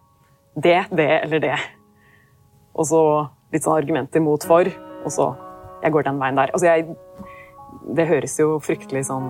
Det, 0.56 0.86
det 0.96 1.14
eller 1.26 1.50
det. 1.52 1.58
Og 2.76 2.88
så 2.90 3.02
litt 3.54 3.66
sånn 3.66 3.78
argumenter 3.78 4.24
mot 4.24 4.44
for, 4.44 4.70
og 5.06 5.12
så 5.14 5.34
Jeg 5.84 5.94
går 5.94 6.06
den 6.08 6.18
veien 6.18 6.38
der. 6.40 6.50
Altså, 6.56 6.66
jeg 6.66 6.96
Det 7.96 8.06
høres 8.10 8.40
jo 8.40 8.56
fryktelig 8.64 9.06
sånn 9.06 9.28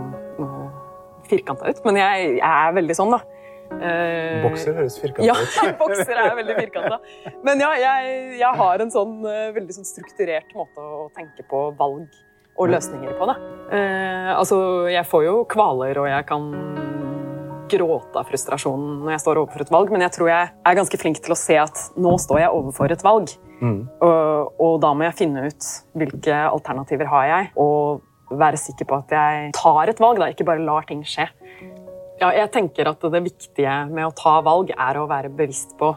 firkanta 1.29 1.69
ut, 1.69 1.79
men 1.87 1.97
jeg, 1.99 2.27
jeg 2.37 2.45
er 2.45 2.75
veldig 2.75 2.95
sånn, 2.95 3.15
da. 3.15 3.21
Uh, 3.65 4.43
bokser 4.43 4.75
høres 4.77 4.97
firkanta 5.01 5.25
ja, 5.25 5.33
ut. 5.33 5.55
Ja, 5.57 5.71
bokser 5.81 6.19
er 6.21 6.35
veldig 6.37 6.55
firkanta. 6.59 6.99
Men 7.47 7.63
ja, 7.63 7.71
jeg, 7.81 8.13
jeg 8.39 8.59
har 8.61 8.83
en 8.83 8.93
sånn 8.93 9.17
uh, 9.25 9.49
veldig 9.55 9.77
sånn 9.79 9.87
strukturert 9.89 10.53
måte 10.55 10.85
å 10.85 11.07
tenke 11.17 11.45
på 11.49 11.65
valg 11.79 12.05
og 12.55 12.71
løsninger 12.71 13.17
på. 13.17 13.27
da. 13.31 13.35
Uh, 13.73 14.31
altså, 14.37 14.59
jeg 14.93 15.09
får 15.09 15.25
jo 15.27 15.37
kvaler, 15.51 15.99
og 16.03 16.09
jeg 16.11 16.27
kan 16.29 16.49
gråte 17.72 18.19
av 18.19 18.27
frustrasjon 18.29 18.84
når 19.03 19.15
jeg 19.15 19.24
står 19.24 19.41
overfor 19.41 19.65
et 19.65 19.74
valg, 19.74 19.93
men 19.93 20.05
jeg 20.05 20.15
tror 20.17 20.31
jeg 20.31 20.50
er 20.51 20.77
ganske 20.79 21.00
flink 21.01 21.22
til 21.24 21.36
å 21.36 21.39
se 21.39 21.57
at 21.62 21.81
nå 22.00 22.15
står 22.22 22.43
jeg 22.43 22.55
overfor 22.57 22.93
et 22.93 23.05
valg. 23.05 23.34
Mm. 23.62 23.79
Og, 24.03 24.60
og, 24.60 24.74
da 24.84 24.91
må 24.93 25.07
jeg 25.07 25.17
finne 25.22 25.45
ut 25.48 25.69
hvilke 25.95 26.41
alternativer 26.50 27.10
har 27.12 27.29
jeg, 27.29 27.51
og 27.62 28.36
være 28.36 28.60
sikker 28.60 28.89
på 28.89 29.00
at 29.03 29.13
jeg 29.15 29.51
tar 29.55 29.91
et 29.91 30.01
valg, 30.01 30.19
da, 30.19 30.29
ikke 30.34 30.48
bare 30.48 30.65
lar 30.65 30.88
ting 30.89 31.03
skje. 31.07 31.29
Ja, 32.22 32.31
jeg 32.31 32.48
tenker 32.53 32.88
at 32.88 33.01
Det 33.12 33.22
viktige 33.25 33.74
med 33.91 34.07
å 34.07 34.13
ta 34.15 34.38
valg 34.43 34.72
er 34.72 35.00
å 35.00 35.07
være 35.10 35.34
bevisst 35.36 35.75
på 35.79 35.91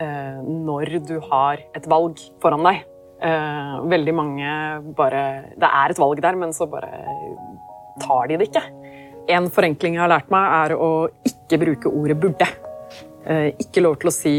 eh, 0.00 0.38
når 0.40 0.94
du 1.04 1.18
har 1.28 1.60
et 1.76 1.88
valg 1.90 2.20
foran 2.40 2.64
deg. 2.64 2.86
Eh, 3.20 3.74
veldig 3.92 4.14
mange 4.16 4.52
bare 4.96 5.52
Det 5.60 5.68
er 5.68 5.92
et 5.92 6.00
valg 6.00 6.22
der, 6.24 6.38
men 6.40 6.54
så 6.56 6.64
bare 6.70 6.88
tar 8.00 8.30
de 8.30 8.40
det 8.40 8.48
ikke. 8.48 8.64
En 9.30 9.46
forenkling 9.52 9.94
jeg 9.94 10.02
har 10.02 10.10
lært 10.10 10.30
meg, 10.32 10.50
er 10.64 10.74
å 10.74 10.90
ikke 11.28 11.60
bruke 11.62 11.92
ordet 11.92 12.18
'burde'. 12.18 12.48
Eh, 13.30 13.52
ikke 13.60 13.82
lov 13.84 13.98
til 14.00 14.08
å 14.08 14.14
si 14.14 14.34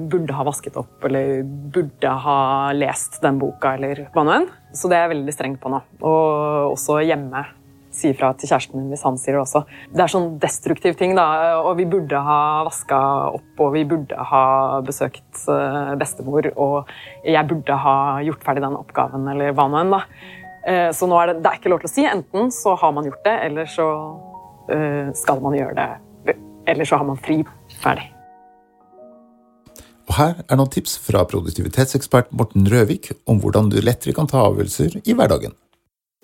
'burde 0.00 0.34
ha 0.34 0.44
vasket 0.44 0.76
opp' 0.76 1.04
eller 1.06 1.42
'burde 1.42 2.10
ha 2.26 2.72
lest 2.72 3.22
den 3.22 3.38
boka' 3.38 3.74
eller 3.74 4.08
hva 4.12 4.24
nå 4.24 4.32
enn. 4.34 4.48
Så 4.74 4.88
det 4.88 4.98
er 4.98 5.08
jeg 5.08 5.16
veldig 5.16 5.32
streng 5.32 5.56
på 5.56 5.70
nå. 5.70 5.80
Og 6.02 6.74
også 6.76 7.00
hjemme 7.06 7.46
si 7.94 8.12
fra 8.12 8.32
til 8.34 8.50
kjæresten 8.50 8.74
min 8.74 8.90
hvis 8.90 9.04
han 9.06 9.16
sier 9.16 9.36
det 9.38 9.44
også. 9.44 9.64
Det 9.94 10.02
er 10.02 10.12
sånn 10.12 10.38
destruktiv 10.42 10.96
ting, 10.98 11.14
da. 11.14 11.26
Og 11.62 11.76
vi 11.78 11.86
burde 11.86 12.18
ha 12.18 12.64
vaska 12.66 12.98
opp, 13.38 13.52
og 13.60 13.72
vi 13.72 13.84
burde 13.84 14.16
ha 14.18 14.80
besøkt 14.82 15.48
eh, 15.48 15.94
bestemor, 15.94 16.50
og 16.56 16.90
jeg 17.24 17.48
burde 17.48 17.76
ha 17.86 17.96
gjort 18.20 18.44
ferdig 18.44 18.66
den 18.66 18.76
oppgaven, 18.76 19.28
eller 19.30 19.54
hva 19.54 19.68
nå 19.70 19.80
enn, 19.80 19.94
da. 19.94 20.02
Eh, 20.66 20.90
så 20.96 21.06
nå 21.06 21.16
er 21.20 21.32
det, 21.32 21.42
det 21.44 21.50
er 21.50 21.60
ikke 21.60 21.70
lov 21.70 21.84
til 21.84 21.90
å 21.90 21.94
si. 21.94 22.06
Enten 22.08 22.50
så 22.54 22.74
har 22.80 22.92
man 22.96 23.06
gjort 23.06 23.24
det, 23.24 23.36
eller 23.46 23.70
så 23.70 23.88
skal 25.14 25.42
man 25.44 25.56
gjøre 25.58 25.76
det. 25.78 26.36
Eller 26.70 26.88
så 26.88 26.96
har 27.00 27.06
man 27.08 27.20
fri. 27.20 27.42
Ferdig. 27.82 28.10
Og 30.04 30.16
her 30.18 30.40
er 30.44 30.58
noen 30.60 30.72
tips 30.72 30.98
fra 31.00 31.24
produktivitetsekspert 31.28 32.32
Morten 32.36 32.66
Røvik 32.68 33.10
om 33.30 33.40
hvordan 33.40 33.70
du 33.72 33.78
lettere 33.80 34.12
kan 34.16 34.28
ta 34.28 34.42
avgjørelser 34.44 35.00
i 35.00 35.16
hverdagen. 35.16 35.54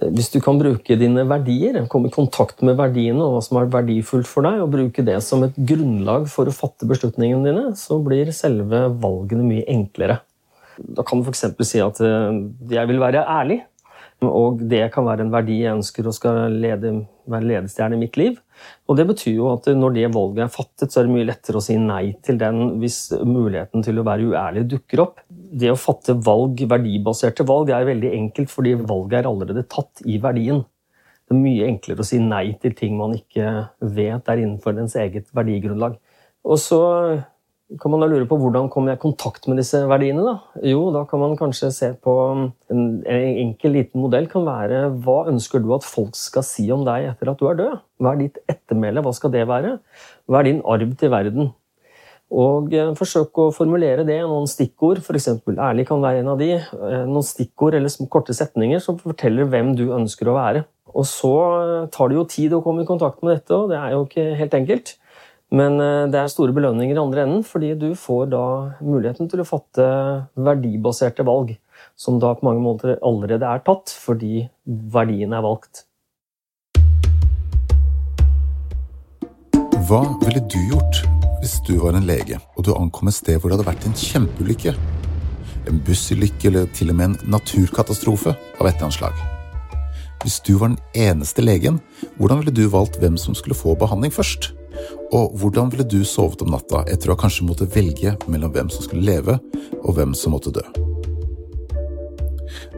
Hvis 0.01 0.31
du 0.33 0.39
kan 0.41 0.57
bruke 0.61 0.97
dine 0.97 1.27
verdier, 1.29 1.77
komme 1.93 2.09
i 2.09 2.15
kontakt 2.15 2.63
med 2.65 2.79
verdiene 2.79 3.21
og 3.21 3.35
hva 3.35 3.41
som 3.45 3.59
er 3.61 3.73
verdifullt 3.73 4.29
for 4.29 4.47
deg, 4.47 4.63
og 4.63 4.73
bruke 4.73 5.05
det 5.05 5.19
som 5.25 5.45
et 5.45 5.57
grunnlag 5.57 6.25
for 6.33 6.49
å 6.49 6.55
fatte 6.57 6.89
beslutningene 6.89 7.51
dine, 7.51 7.65
så 7.77 7.99
blir 8.05 8.33
selve 8.37 8.87
valgene 9.03 9.45
mye 9.45 9.67
enklere. 9.69 10.21
Da 10.81 11.05
kan 11.05 11.21
du 11.21 11.29
f.eks. 11.29 11.45
si 11.69 11.83
at 11.85 12.01
eh, 12.01 12.41
jeg 12.73 12.89
vil 12.89 13.03
være 13.03 13.27
ærlig. 13.29 13.61
Og 14.27 14.61
det 14.69 14.83
kan 14.93 15.07
være 15.07 15.25
en 15.25 15.33
verdi 15.33 15.63
jeg 15.63 15.79
ønsker 15.79 16.09
og 16.09 16.13
skal 16.13 16.53
lede, 16.61 16.93
være 17.31 17.47
ledestjerne 17.49 17.97
i 17.97 18.01
mitt 18.03 18.19
liv. 18.21 18.35
Og 18.85 18.99
det 18.99 19.07
betyr 19.09 19.33
jo 19.39 19.47
at 19.55 19.69
når 19.73 19.95
det 19.97 20.11
valget 20.13 20.45
er 20.45 20.53
fattet, 20.53 20.93
så 20.93 21.01
er 21.01 21.09
det 21.09 21.15
mye 21.15 21.29
lettere 21.31 21.61
å 21.61 21.65
si 21.65 21.79
nei 21.81 22.03
til 22.27 22.37
den 22.41 22.77
hvis 22.83 22.99
muligheten 23.25 23.87
til 23.87 24.01
å 24.01 24.05
være 24.05 24.29
uærlig 24.33 24.67
dukker 24.75 25.05
opp. 25.07 25.25
Det 25.31 25.73
å 25.73 25.79
fatte 25.81 26.19
valg, 26.27 26.61
verdibaserte 26.69 27.47
valg 27.49 27.73
er 27.73 27.89
veldig 27.89 28.13
enkelt 28.19 28.53
fordi 28.53 28.77
valget 28.83 29.23
er 29.23 29.31
allerede 29.31 29.65
tatt 29.73 30.05
i 30.05 30.21
verdien. 30.21 30.61
Det 31.25 31.37
er 31.37 31.45
mye 31.47 31.71
enklere 31.71 32.05
å 32.05 32.11
si 32.11 32.21
nei 32.21 32.47
til 32.61 32.77
ting 32.77 32.97
man 32.99 33.17
ikke 33.17 33.51
vet 33.81 34.29
er 34.29 34.45
innenfor 34.45 34.77
ens 34.83 34.99
eget 35.01 35.33
verdigrunnlag. 35.37 35.97
Og 36.45 36.61
så 36.61 36.83
kan 37.79 37.93
man 37.93 38.03
da 38.03 38.09
lure 38.11 38.27
på 38.27 38.39
hvordan 38.41 38.67
kommer 38.73 38.91
jeg 38.91 38.99
i 38.99 39.05
kontakt 39.05 39.47
med 39.47 39.61
disse 39.61 39.79
verdiene? 39.87 40.25
Da? 40.27 40.63
Jo, 40.67 40.89
da 40.95 41.05
kan 41.07 41.23
man 41.23 41.37
kanskje 41.39 41.71
se 41.75 41.93
på 42.03 42.15
en, 42.33 42.49
en 42.73 43.21
enkel, 43.45 43.77
liten 43.77 44.03
modell 44.03 44.27
kan 44.31 44.43
være 44.49 44.89
hva 45.05 45.21
ønsker 45.31 45.63
du 45.63 45.71
at 45.77 45.87
folk 45.87 46.19
skal 46.19 46.47
si 46.47 46.67
om 46.75 46.83
deg 46.89 47.13
etter 47.13 47.31
at 47.31 47.39
du 47.39 47.47
er 47.47 47.61
død? 47.61 47.79
Hva 48.03 48.17
er 48.17 48.23
ditt 48.25 48.43
ettermæle? 48.51 49.05
Hva 49.07 49.15
skal 49.15 49.35
det 49.37 49.47
være? 49.51 49.77
Hva 50.27 50.41
er 50.41 50.51
din 50.51 50.63
arv 50.67 50.97
til 50.99 51.15
verden? 51.15 51.53
Og 52.31 52.75
eh, 52.75 52.91
Forsøk 52.99 53.39
å 53.43 53.49
formulere 53.55 54.05
det 54.07 54.21
i 54.21 54.27
noen 54.27 54.47
stikkord, 54.51 55.03
f.eks. 55.03 55.33
ærlig 55.51 55.87
kan 55.89 56.03
være 56.03 56.23
en 56.23 56.33
av 56.35 56.43
de. 56.43 56.53
Eh, 56.59 57.07
noen 57.11 57.27
stikkord 57.27 57.79
eller 57.79 58.11
korte 58.11 58.35
setninger 58.37 58.83
som 58.83 58.99
forteller 59.03 59.51
hvem 59.51 59.75
du 59.79 59.89
ønsker 59.97 60.31
å 60.31 60.37
være. 60.39 60.65
Og 60.95 61.07
så 61.11 61.35
eh, 61.59 61.89
tar 61.95 62.11
det 62.11 62.19
jo 62.19 62.27
tid 62.31 62.55
å 62.55 62.63
komme 62.67 62.87
i 62.87 62.89
kontakt 62.89 63.23
med 63.23 63.37
dette, 63.37 63.55
og 63.55 63.71
det 63.71 63.79
er 63.79 63.95
jo 63.97 64.07
ikke 64.07 64.27
helt 64.39 64.59
enkelt. 64.59 64.95
Men 65.51 65.81
eh, 65.83 66.07
det 66.11 66.19
er 66.21 66.31
store 66.31 66.55
belønninger 66.55 66.95
i 66.95 67.03
andre 67.03 67.25
enden, 67.27 67.43
fordi 67.47 67.73
du 67.75 67.89
får 67.99 68.31
da 68.31 68.45
muligheten 68.79 69.31
til 69.31 69.43
å 69.43 69.49
fatte 69.49 69.87
verdibaserte 70.39 71.27
valg, 71.27 71.57
som 71.99 72.21
da 72.23 72.37
på 72.39 72.47
mange 72.47 72.63
måter 72.63 72.99
allerede 73.03 73.49
er 73.49 73.65
tatt, 73.67 73.91
fordi 73.91 74.45
verdien 74.95 75.35
er 75.35 75.43
valgt. 75.43 75.87
Hva 79.91 80.05
ville 80.23 80.45
du 80.47 80.61
gjort 80.71 81.03
hvis 81.41 81.57
du 81.67 81.73
var 81.81 81.97
en 81.99 82.07
lege 82.07 82.37
og 82.55 82.63
du 82.63 82.71
ankom 82.77 83.09
et 83.11 83.17
sted 83.17 83.41
hvor 83.41 83.51
det 83.51 83.57
hadde 83.57 83.71
vært 83.73 83.89
en 83.89 83.97
kjempeulykke? 83.99 84.77
En 85.67 85.83
bussulykke 85.83 86.47
eller 86.47 86.71
til 86.77 86.93
og 86.93 87.01
med 87.01 87.09
en 87.09 87.35
naturkatastrofe 87.35 88.37
av 88.37 88.69
et 88.69 88.77
eller 88.77 88.87
annet 88.87 88.99
slag? 89.01 89.27
Hvis 90.23 90.39
du 90.47 90.53
var 90.61 90.71
den 90.71 90.79
eneste 90.95 91.43
legen, 91.43 91.81
hvordan 92.21 92.45
ville 92.45 92.55
du 92.55 92.71
valgt 92.71 93.01
hvem 93.03 93.19
som 93.19 93.35
skulle 93.35 93.59
få 93.59 93.75
behandling 93.81 94.15
først? 94.15 94.53
Og 95.11 95.35
hvordan 95.41 95.73
ville 95.73 95.87
du 95.89 96.01
sovet 96.07 96.43
om 96.45 96.53
natta 96.55 96.85
etter 96.91 97.11
å 97.11 97.17
ha 97.17 97.23
kanskje 97.25 97.47
måtte 97.49 97.69
velge 97.71 98.15
mellom 98.31 98.53
hvem 98.55 98.71
som 98.73 98.87
skulle 98.87 99.07
leve, 99.07 99.41
og 99.83 99.97
hvem 99.97 100.15
som 100.15 100.37
måtte 100.37 100.55
dø? 100.55 100.65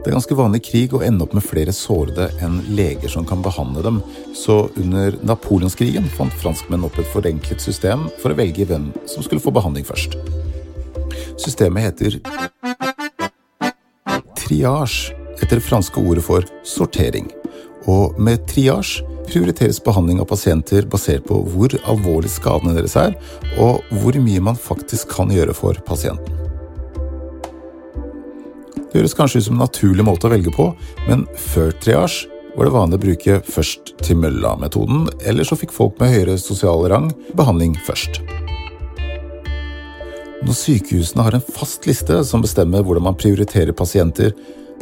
Det 0.03 0.11
er 0.11 0.17
ganske 0.17 0.35
vanlig 0.35 0.59
krig 0.67 0.93
å 0.93 1.01
ende 1.05 1.23
opp 1.23 1.33
med 1.37 1.45
flere 1.45 1.71
sårede 1.71 2.27
enn 2.43 2.57
leger 2.75 3.11
som 3.11 3.23
kan 3.27 3.39
behandle 3.45 3.85
dem, 3.85 4.01
så 4.35 4.65
under 4.79 5.15
napoleonskrigen 5.23 6.09
fant 6.17 6.33
franskmenn 6.41 6.83
opp 6.83 6.97
et 6.99 7.07
forenklet 7.13 7.63
system 7.63 8.09
for 8.19 8.33
å 8.33 8.37
velge 8.37 8.67
hvem 8.67 8.89
som 9.07 9.23
skulle 9.23 9.43
få 9.43 9.53
behandling 9.55 9.87
først. 9.87 10.17
Systemet 11.39 11.87
heter 11.87 12.19
triage, 14.43 15.15
etter 15.39 15.57
det 15.57 15.65
franske 15.65 16.03
ordet 16.03 16.25
for 16.25 16.45
sortering. 16.67 17.31
Og 17.87 18.19
med 18.19 18.43
triage 18.49 19.07
prioriteres 19.27 19.81
behandling 19.83 20.21
av 20.21 20.29
pasienter 20.31 20.87
basert 20.89 21.25
på 21.27 21.39
hvor 21.53 21.73
alvorlig 21.89 22.31
skadene 22.33 22.75
deres 22.77 22.95
er, 22.99 23.15
og 23.61 23.83
hvor 24.01 24.17
mye 24.21 24.43
man 24.43 24.59
faktisk 24.59 25.13
kan 25.15 25.33
gjøre 25.33 25.55
for 25.57 25.79
pasienten. 25.87 26.39
Det 28.93 29.01
høres 29.01 29.15
kanskje 29.17 29.39
ut 29.41 29.45
som 29.47 29.55
en 29.57 29.63
naturlig 29.65 30.05
måte 30.05 30.29
å 30.29 30.33
velge 30.35 30.51
på, 30.53 30.67
men 31.07 31.25
før 31.49 31.71
triasj 31.81 32.27
var 32.53 32.67
det 32.67 32.73
vanlig 32.75 32.99
å 32.99 33.03
bruke 33.07 33.37
først 33.49 33.95
til 34.05 34.19
mølla-metoden, 34.21 35.07
eller 35.25 35.47
så 35.47 35.57
fikk 35.57 35.73
folk 35.73 35.97
med 35.97 36.13
høyere 36.13 36.37
sosial 36.37 36.85
rang 36.91 37.09
behandling 37.33 37.73
først. 37.87 38.21
Når 40.43 40.57
sykehusene 40.59 41.25
har 41.25 41.37
en 41.37 41.45
fast 41.55 41.87
liste 41.89 42.19
som 42.27 42.43
bestemmer 42.43 42.83
hvordan 42.85 43.07
man 43.07 43.17
prioriterer 43.17 43.73
pasienter, 43.73 44.35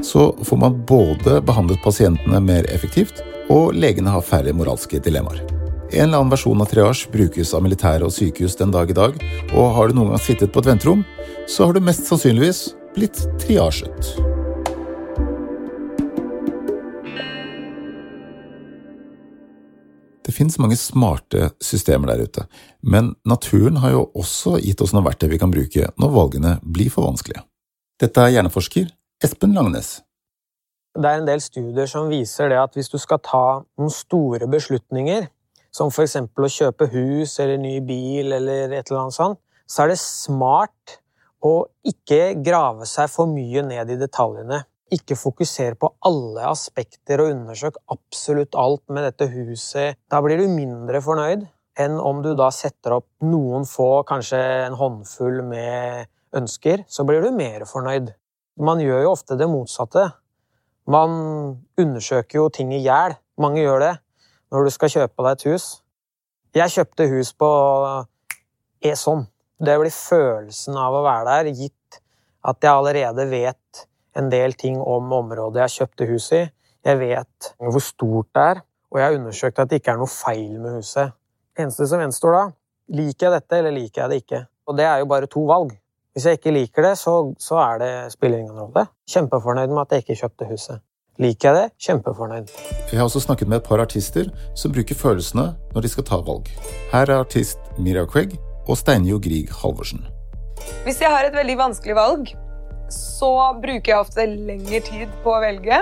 så 0.04 0.32
får 0.44 0.60
man 0.60 0.80
både 0.90 1.40
behandlet 1.46 1.84
pasientene 1.86 2.42
mer 2.44 2.68
effektivt, 2.74 3.22
og 3.52 3.76
legene 3.76 4.14
har 4.14 4.24
færre 4.24 4.54
moralske 4.56 5.02
dilemmaer. 5.04 5.44
En 5.92 6.06
eller 6.08 6.22
annen 6.22 6.32
versjon 6.32 6.62
av 6.64 6.70
triasj 6.72 7.10
brukes 7.12 7.52
av 7.58 7.66
militære 7.66 8.08
og 8.08 8.14
sykehus 8.16 8.56
den 8.56 8.72
dag 8.72 8.92
i 8.92 8.96
dag, 8.96 9.18
og 9.52 9.74
har 9.76 9.90
du 9.90 9.98
noen 9.98 10.14
gang 10.14 10.22
sittet 10.24 10.54
på 10.54 10.64
et 10.64 10.70
venterom, 10.72 11.02
så 11.52 11.68
har 11.68 11.76
du 11.76 11.84
mest 11.84 12.08
sannsynligvis 12.08 12.70
blitt 12.96 13.26
triasjet. 13.44 14.14
Det 20.22 20.36
finnes 20.38 20.56
mange 20.64 20.78
smarte 20.80 21.50
systemer 21.60 22.14
der 22.14 22.24
ute, 22.24 22.46
men 22.88 23.18
naturen 23.28 23.82
har 23.84 23.98
jo 23.98 24.06
også 24.16 24.62
gitt 24.64 24.80
oss 24.80 24.94
noen 24.96 25.10
verktøy 25.10 25.28
vi 25.34 25.42
kan 25.42 25.52
bruke 25.52 25.90
når 26.00 26.16
valgene 26.16 26.54
blir 26.64 26.94
for 26.94 27.10
vanskelige. 27.10 27.44
Dette 28.00 28.24
er 28.24 28.38
hjerneforsker 28.38 28.88
Espen 29.22 29.58
Langnes. 29.58 29.98
Det 30.92 31.08
er 31.08 31.22
en 31.22 31.28
del 31.28 31.40
studier 31.40 31.88
som 31.88 32.10
viser 32.12 32.50
det 32.52 32.58
at 32.60 32.74
hvis 32.76 32.92
du 32.92 32.98
skal 33.00 33.22
ta 33.24 33.46
noen 33.80 33.94
store 33.94 34.48
beslutninger, 34.52 35.30
som 35.72 35.88
f.eks. 35.88 36.18
å 36.20 36.50
kjøpe 36.52 36.90
hus 36.92 37.38
eller 37.40 37.62
ny 37.62 37.78
bil 37.88 38.34
eller 38.36 38.74
et 38.76 38.92
eller 38.92 39.06
annet 39.06 39.16
sånt, 39.16 39.40
så 39.64 39.86
er 39.86 39.94
det 39.94 40.02
smart 40.02 40.98
å 41.48 41.54
ikke 41.88 42.36
grave 42.44 42.86
seg 42.90 43.08
for 43.10 43.32
mye 43.32 43.64
ned 43.64 43.94
i 43.94 43.98
detaljene. 44.02 44.66
Ikke 44.92 45.16
fokusere 45.16 45.78
på 45.80 45.94
alle 46.04 46.44
aspekter 46.50 47.24
og 47.24 47.32
undersøk 47.38 47.80
absolutt 47.96 48.58
alt 48.60 48.84
med 48.92 49.08
dette 49.08 49.30
huset. 49.32 49.96
Da 50.12 50.20
blir 50.20 50.44
du 50.44 50.52
mindre 50.52 51.00
fornøyd 51.04 51.48
enn 51.80 51.96
om 52.04 52.20
du 52.20 52.34
da 52.36 52.50
setter 52.52 52.98
opp 52.98 53.08
noen 53.24 53.64
få, 53.64 54.04
kanskje 54.04 54.42
en 54.68 54.76
håndfull 54.76 55.40
med 55.48 56.12
ønsker. 56.36 56.84
Så 56.92 57.08
blir 57.08 57.24
du 57.24 57.32
mer 57.32 57.64
fornøyd. 57.70 58.12
Man 58.60 58.84
gjør 58.84 59.06
jo 59.06 59.14
ofte 59.16 59.40
det 59.40 59.48
motsatte. 59.48 60.10
Man 60.90 61.12
undersøker 61.78 62.40
jo 62.40 62.48
ting 62.50 62.74
i 62.74 62.82
hjel. 62.82 63.16
Mange 63.42 63.62
gjør 63.62 63.84
det 63.84 63.94
når 64.52 64.68
du 64.68 64.74
skal 64.74 64.92
kjøpe 64.92 65.24
deg 65.26 65.38
et 65.38 65.46
hus. 65.52 65.68
Jeg 66.58 66.74
kjøpte 66.74 67.08
hus 67.08 67.32
på 67.40 67.50
Eson. 68.84 69.28
Det 69.62 69.78
blir 69.80 69.94
følelsen 69.94 70.78
av 70.82 70.98
å 70.98 71.04
være 71.06 71.28
der, 71.30 71.52
gitt 71.56 72.02
at 72.42 72.58
jeg 72.66 72.74
allerede 72.74 73.28
vet 73.30 73.86
en 74.18 74.28
del 74.32 74.58
ting 74.60 74.82
om 74.82 75.14
området 75.16 75.62
jeg 75.64 75.76
kjøpte 75.78 76.08
hus 76.10 76.32
i. 76.36 76.42
Jeg 76.82 76.98
vet 77.00 77.52
hvor 77.62 77.84
stort 77.86 78.32
det 78.34 78.48
er, 78.56 78.64
og 78.90 79.00
jeg 79.00 79.08
har 79.08 79.20
undersøkt 79.20 79.62
at 79.62 79.70
det 79.70 79.80
ikke 79.80 79.94
er 79.94 80.02
noe 80.02 80.12
feil 80.12 80.58
med 80.60 80.80
huset. 80.80 81.14
eneste 81.60 81.88
som 81.88 82.02
gjenstår 82.02 82.34
da, 82.36 82.44
liker 82.98 83.28
jeg 83.28 83.36
dette 83.38 83.60
eller 83.60 83.76
liker 83.76 84.02
jeg 84.02 84.10
det 84.10 84.20
ikke? 84.24 84.42
Og 84.68 84.78
det 84.80 84.86
er 84.88 85.00
jo 85.04 85.10
bare 85.14 85.30
to 85.30 85.46
valg. 85.46 85.76
Hvis 86.12 86.26
jeg 86.28 86.40
ikke 86.40 86.52
liker 86.52 86.84
det, 86.84 86.98
så, 87.00 87.12
så 87.40 87.56
er 87.64 87.78
det, 87.80 87.92
spiller 88.12 88.42
ingen 88.42 88.58
rolle. 88.60 88.84
Kjempefornøyd 89.08 89.72
med 89.72 89.82
at 89.86 89.94
jeg 89.96 90.04
ikke 90.04 90.18
kjøpte 90.20 90.48
huset. 90.50 90.82
Liker 91.24 91.48
jeg 91.50 91.56
det? 91.56 91.70
Kjempefornøyd. 91.86 92.52
Jeg 92.92 93.00
har 93.00 93.06
også 93.06 93.22
snakket 93.24 93.48
med 93.48 93.62
et 93.62 93.64
par 93.64 93.80
artister 93.80 94.28
som 94.56 94.74
bruker 94.76 94.96
følelsene 94.96 95.46
når 95.72 95.86
de 95.86 95.92
skal 95.94 96.08
ta 96.10 96.20
valg. 96.28 96.52
Her 96.92 97.08
er 97.08 97.22
artist 97.22 97.64
Mira 97.80 98.04
Craig 98.04 98.36
og 98.68 98.76
Steinjo 98.82 99.22
Grieg 99.24 99.54
Halvorsen. 99.62 100.04
Hvis 100.84 101.00
jeg 101.00 101.16
har 101.16 101.30
et 101.30 101.38
veldig 101.38 101.58
vanskelig 101.62 101.96
valg, 101.96 102.34
så 102.92 103.32
bruker 103.64 103.94
jeg 103.94 104.04
ofte 104.04 104.28
lengre 104.28 104.84
tid 104.84 105.16
på 105.24 105.32
å 105.32 105.40
velge. 105.46 105.80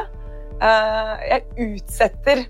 Eh, 0.62 1.14
jeg 1.26 1.72
utsetter 1.72 2.46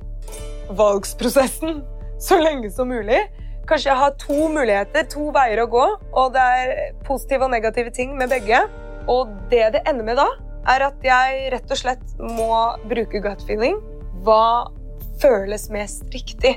valgsprosessen 0.75 1.79
så 2.27 2.43
lenge 2.43 2.75
som 2.75 2.91
mulig. 2.91 3.23
Kanskje 3.69 3.91
jeg 3.91 3.99
har 3.99 4.13
to 4.17 4.47
muligheter, 4.49 5.03
to 5.13 5.27
veier 5.29 5.59
å 5.61 5.67
gå, 5.69 5.83
og 6.17 6.31
det 6.33 6.41
er 6.41 6.93
positive 7.05 7.45
og 7.45 7.51
negative 7.53 7.91
ting 7.93 8.15
med 8.17 8.31
begge. 8.31 8.63
Og 9.05 9.29
det 9.51 9.67
det 9.75 9.83
ender 9.85 10.07
med 10.07 10.17
da, 10.17 10.25
er 10.73 10.87
at 10.87 11.03
jeg 11.05 11.51
rett 11.53 11.69
og 11.69 11.77
slett 11.77 12.15
må 12.17 12.49
bruke 12.89 13.21
gut 13.21 13.43
feeling. 13.45 13.77
Hva 14.25 14.71
føles 15.21 15.67
mest 15.69 16.09
riktig? 16.15 16.55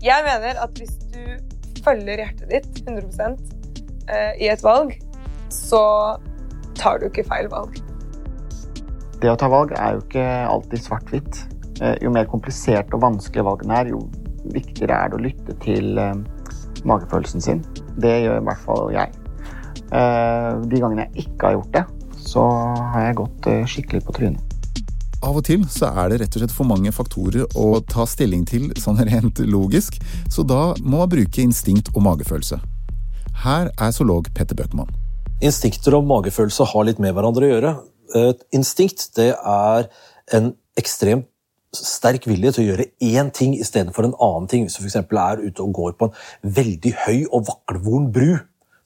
Jeg 0.00 0.24
mener 0.24 0.56
at 0.62 0.80
hvis 0.80 0.94
du 1.12 1.82
følger 1.84 2.22
hjertet 2.22 2.48
ditt 2.48 2.80
100 2.88 3.36
eh, 4.08 4.32
i 4.40 4.48
et 4.48 4.64
valg, 4.64 4.94
så 5.52 5.82
tar 6.80 7.02
du 7.02 7.10
ikke 7.10 7.26
feil 7.28 7.50
valg. 7.52 7.76
Det 9.20 9.28
å 9.28 9.36
ta 9.36 9.50
valg 9.52 9.74
er 9.76 9.98
jo 9.98 10.06
ikke 10.06 10.24
alltid 10.54 10.86
svart-hvitt. 10.86 11.42
Eh, 11.82 11.98
jo 12.00 12.14
mer 12.16 12.24
komplisert 12.32 12.96
og 12.96 13.04
vanskelig 13.04 13.44
valgene 13.44 13.82
er, 13.82 13.92
jo 13.92 14.00
viktigere 14.56 14.96
er 14.96 15.12
det 15.12 15.20
å 15.20 15.24
lytte 15.26 15.58
til 15.60 16.00
eh, 16.00 16.16
magefølelsen 16.88 17.44
sin. 17.44 17.62
Det 18.00 18.14
gjør 18.24 18.40
i 18.40 18.44
hvert 18.48 18.64
fall 18.64 18.90
jeg. 18.94 19.12
Eh, 19.94 20.50
de 20.66 20.82
gangene 20.82 21.06
jeg 21.06 21.26
ikke 21.26 21.48
har 21.48 21.56
gjort 21.58 21.72
det, 21.76 21.84
så 22.26 22.44
har 22.92 23.08
jeg 23.08 23.18
gått 23.20 23.48
eh, 23.52 23.64
skikkelig 23.70 24.04
på 24.06 24.16
trynet. 24.18 24.54
Av 25.26 25.38
og 25.38 25.46
til 25.46 25.62
så 25.72 25.88
er 25.96 26.10
det 26.12 26.20
rett 26.20 26.36
og 26.36 26.42
slett 26.42 26.54
for 26.54 26.68
mange 26.68 26.92
faktorer 26.92 27.46
å 27.58 27.80
ta 27.88 28.04
stilling 28.08 28.44
til 28.48 28.68
sånn 28.80 29.00
rent 29.10 29.40
logisk, 29.46 29.98
så 30.30 30.44
da 30.46 30.74
må 30.82 31.02
man 31.02 31.12
bruke 31.12 31.44
instinkt 31.44 31.92
og 31.94 32.04
magefølelse. 32.06 32.60
Her 33.44 33.70
er 33.72 33.92
zoolog 33.92 34.30
Petter 34.34 34.56
Bøckmann. 34.58 34.90
Instinkter 35.44 35.98
og 35.98 36.06
magefølelse 36.08 36.64
har 36.72 36.86
litt 36.88 37.00
med 37.02 37.12
hverandre 37.16 37.44
å 37.44 37.50
gjøre. 37.50 37.72
Et 38.16 38.44
instinkt 38.56 39.10
det 39.18 39.34
er 39.36 39.88
en 40.36 40.54
ekstremt 40.80 41.28
sterk 41.76 42.26
vilje 42.28 42.54
til 42.56 42.64
å 42.64 42.66
gjøre 42.70 42.88
én 43.04 43.30
ting 43.34 43.54
istedenfor 43.56 44.08
en 44.08 44.16
annen 44.22 44.48
ting. 44.50 44.66
Hvis 44.66 44.78
du 44.78 44.84
f.eks. 44.84 44.98
er 45.04 45.42
ute 45.42 45.64
og 45.64 45.72
går 45.76 45.96
på 45.98 46.08
en 46.08 46.52
veldig 46.58 46.92
høy 47.04 47.18
og 47.26 47.46
vaklevoren 47.50 48.10
bru, 48.12 48.36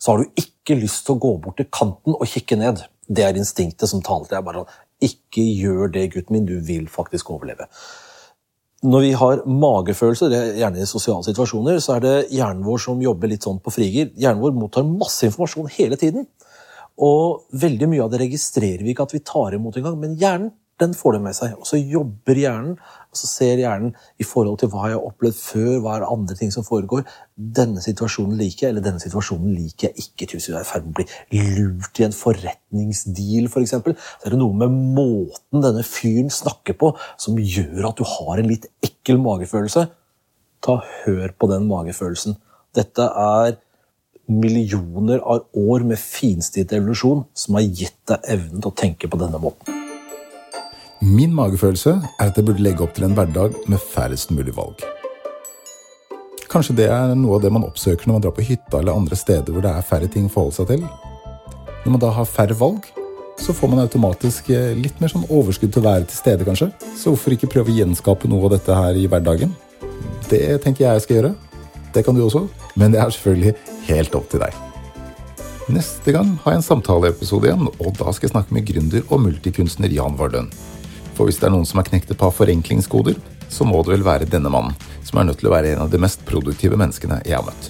så 0.00 0.12
har 0.12 0.23
du 0.23 0.42
ikke 0.42 0.78
lyst 0.80 1.06
til 1.06 1.16
å 1.16 1.23
gå 1.23 1.35
bort 1.44 1.61
til 1.61 1.68
kanten 1.73 2.16
og 2.16 2.28
kikke 2.28 2.59
ned. 2.61 2.85
Det 3.11 3.26
er 3.26 3.38
instinktet 3.38 3.90
som 3.90 4.02
taler 4.04 4.28
til 4.28 4.38
deg. 4.38 4.47
bare 4.47 4.62
sånn, 4.62 4.78
Ikke 5.00 5.42
gjør 5.42 5.92
det, 5.92 6.11
gutten 6.12 6.37
min, 6.37 6.47
du 6.47 6.61
vil 6.61 6.88
faktisk 6.88 7.30
overleve. 7.30 7.66
Når 8.82 9.00
vi 9.00 9.12
har 9.12 9.42
magefølelse, 9.44 10.28
det 10.32 10.38
er 10.38 10.59
gjerne 10.62 10.80
i 10.80 10.88
sosiale 10.88 11.25
situasjoner, 11.25 11.80
så 11.85 11.97
er 11.97 12.00
det 12.00 12.14
hjernen 12.32 12.64
vår 12.64 12.78
som 12.80 13.02
jobber 13.02 13.28
litt 13.28 13.44
sånn 13.44 13.61
på 13.61 13.73
frigir. 13.73 14.09
Hjernen 14.16 14.40
vår 14.40 14.54
mottar 14.56 14.87
masse 14.88 15.26
informasjon 15.28 15.68
hele 15.75 15.99
tiden. 16.00 16.25
Og 17.00 17.44
veldig 17.52 17.88
mye 17.92 18.04
av 18.04 18.12
det 18.12 18.23
registrerer 18.23 18.85
vi 18.85 18.94
ikke 18.94 19.04
at 19.09 19.14
vi 19.14 19.23
tar 19.25 19.56
imot 19.56 19.76
engang, 19.76 19.99
men 20.00 20.16
hjernen 20.20 20.52
den 20.81 20.95
får 20.97 21.17
det 21.17 21.21
med 21.25 21.37
seg. 21.37 21.55
Og 21.59 21.69
så 21.69 21.79
jobber 21.79 22.39
hjernen, 22.39 22.75
og 23.11 23.19
så 23.19 23.29
ser 23.29 23.61
hjernen 23.61 23.93
i 24.23 24.27
forhold 24.27 24.61
til 24.61 24.71
hva 24.73 24.89
jeg 24.89 24.97
har 24.99 25.07
opplevd 25.07 25.37
før, 25.37 25.71
hva 25.83 25.97
er 25.97 26.07
andre 26.09 26.37
ting 26.39 26.53
som 26.55 26.67
foregår. 26.67 27.05
Denne 27.37 27.83
situasjonen 27.85 28.39
liker 28.39 28.67
jeg, 28.67 28.75
eller 28.75 28.87
denne 28.87 29.03
situasjonen 29.03 29.55
liker 29.57 29.91
jeg 29.91 30.07
ikke. 30.07 30.31
Hvis 30.35 30.51
du 30.51 30.55
er 30.55 30.65
i 30.65 30.69
ferd 30.69 30.87
med 30.87 30.93
å 30.93 31.07
bli 31.33 31.45
lurt 31.59 32.01
i 32.01 32.07
en 32.07 32.17
forretningsdeal, 32.17 33.49
f.eks., 33.49 33.55
for 33.55 33.67
eksempel, 33.67 33.97
så 33.99 34.29
er 34.29 34.37
det 34.37 34.43
noe 34.43 34.57
med 34.65 34.77
måten 34.99 35.65
denne 35.65 35.87
fyren 35.87 36.31
snakker 36.33 36.79
på, 36.81 36.93
som 37.21 37.41
gjør 37.41 37.91
at 37.91 37.99
du 38.01 38.07
har 38.17 38.41
en 38.41 38.51
litt 38.51 38.71
ekkel 38.87 39.21
magefølelse. 39.23 39.89
Ta 40.65 40.79
Hør 41.03 41.35
på 41.41 41.49
den 41.51 41.66
magefølelsen. 41.71 42.37
Dette 42.77 43.07
er 43.19 43.59
millioner 44.31 45.19
av 45.19 45.47
år 45.59 45.85
med 45.90 45.99
finstilt 45.99 46.73
evolusjon 46.77 47.27
som 47.35 47.59
har 47.59 47.66
gitt 47.66 47.99
deg 48.11 48.33
evnen 48.37 48.62
til 48.62 48.71
å 48.71 48.79
tenke 48.85 49.11
på 49.11 49.21
denne 49.21 49.43
måten. 49.43 49.80
Min 51.01 51.33
magefølelse 51.33 51.95
er 51.97 52.27
at 52.29 52.37
jeg 52.37 52.45
burde 52.45 52.61
legge 52.61 52.85
opp 52.85 52.91
til 52.93 53.07
en 53.07 53.15
hverdag 53.17 53.55
med 53.73 53.81
færrest 53.81 54.35
mulig 54.37 54.53
valg. 54.53 54.83
Kanskje 56.53 56.75
det 56.77 56.89
er 56.93 57.15
noe 57.17 57.39
av 57.39 57.45
det 57.47 57.51
man 57.57 57.65
oppsøker 57.65 58.05
når 58.05 58.19
man 58.19 58.25
drar 58.27 58.35
på 58.37 58.45
hytta 58.45 58.83
eller 58.83 58.99
andre 59.01 59.17
steder 59.17 59.49
hvor 59.49 59.65
det 59.65 59.73
er 59.73 59.87
færre 59.87 60.11
ting 60.13 60.27
å 60.29 60.33
forholde 60.35 60.59
seg 60.59 60.69
til. 60.75 60.85
Når 61.87 61.95
man 61.95 62.03
da 62.03 62.11
har 62.13 62.29
færre 62.29 62.57
valg, 62.61 62.91
så 63.41 63.55
får 63.57 63.73
man 63.73 63.81
automatisk 63.81 64.51
eh, 64.53 64.75
litt 64.77 65.01
mer 65.01 65.09
sånn 65.09 65.25
overskudd 65.33 65.73
til 65.73 65.81
å 65.81 65.87
være 65.87 66.05
til 66.11 66.21
stede, 66.21 66.45
kanskje. 66.45 66.69
Så 66.93 67.15
hvorfor 67.15 67.33
ikke 67.33 67.49
prøve 67.55 67.73
å 67.73 67.79
gjenskape 67.79 68.29
noe 68.29 68.51
av 68.51 68.59
dette 68.59 68.77
her 68.77 68.99
i 69.01 69.07
hverdagen? 69.09 69.55
Det 70.29 70.59
tenker 70.61 70.85
jeg 70.85 70.99
jeg 70.99 71.07
skal 71.07 71.17
gjøre. 71.17 71.35
Det 71.95 72.03
kan 72.05 72.19
du 72.19 72.27
også, 72.27 72.45
men 72.77 72.93
det 72.93 73.01
er 73.01 73.15
selvfølgelig 73.17 73.55
helt 73.89 74.19
opp 74.21 74.29
til 74.29 74.45
deg. 74.45 74.59
Neste 75.73 76.13
gang 76.13 76.37
har 76.43 76.59
jeg 76.59 76.61
en 76.61 76.69
samtaleepisode 76.75 77.49
igjen, 77.49 77.71
og 77.73 77.97
da 77.97 78.13
skal 78.13 78.29
jeg 78.29 78.35
snakke 78.35 78.59
med 78.59 78.69
gründer 78.69 79.07
og 79.09 79.25
multikunstner 79.31 79.97
Jan 79.97 80.21
Vardøen. 80.21 80.53
For 81.20 81.28
hvis 81.28 81.37
det 81.37 81.50
er 81.50 81.52
noen 81.52 81.66
som 81.68 81.76
har 81.76 81.85
knekt 81.85 82.09
et 82.14 82.16
par 82.16 82.30
forenklingskoder, 82.33 83.18
så 83.52 83.66
må 83.68 83.83
det 83.85 83.92
vel 83.92 84.04
være 84.06 84.28
denne 84.33 84.48
mannen, 84.48 84.72
som 85.04 85.18
er 85.20 85.26
nødt 85.28 85.42
til 85.42 85.50
å 85.50 85.52
være 85.52 85.74
en 85.74 85.83
av 85.83 85.90
de 85.92 85.98
mest 86.00 86.22
produktive 86.24 86.78
menneskene 86.80 87.18
jeg 87.28 87.37
har 87.37 87.44
møtt. 87.44 87.68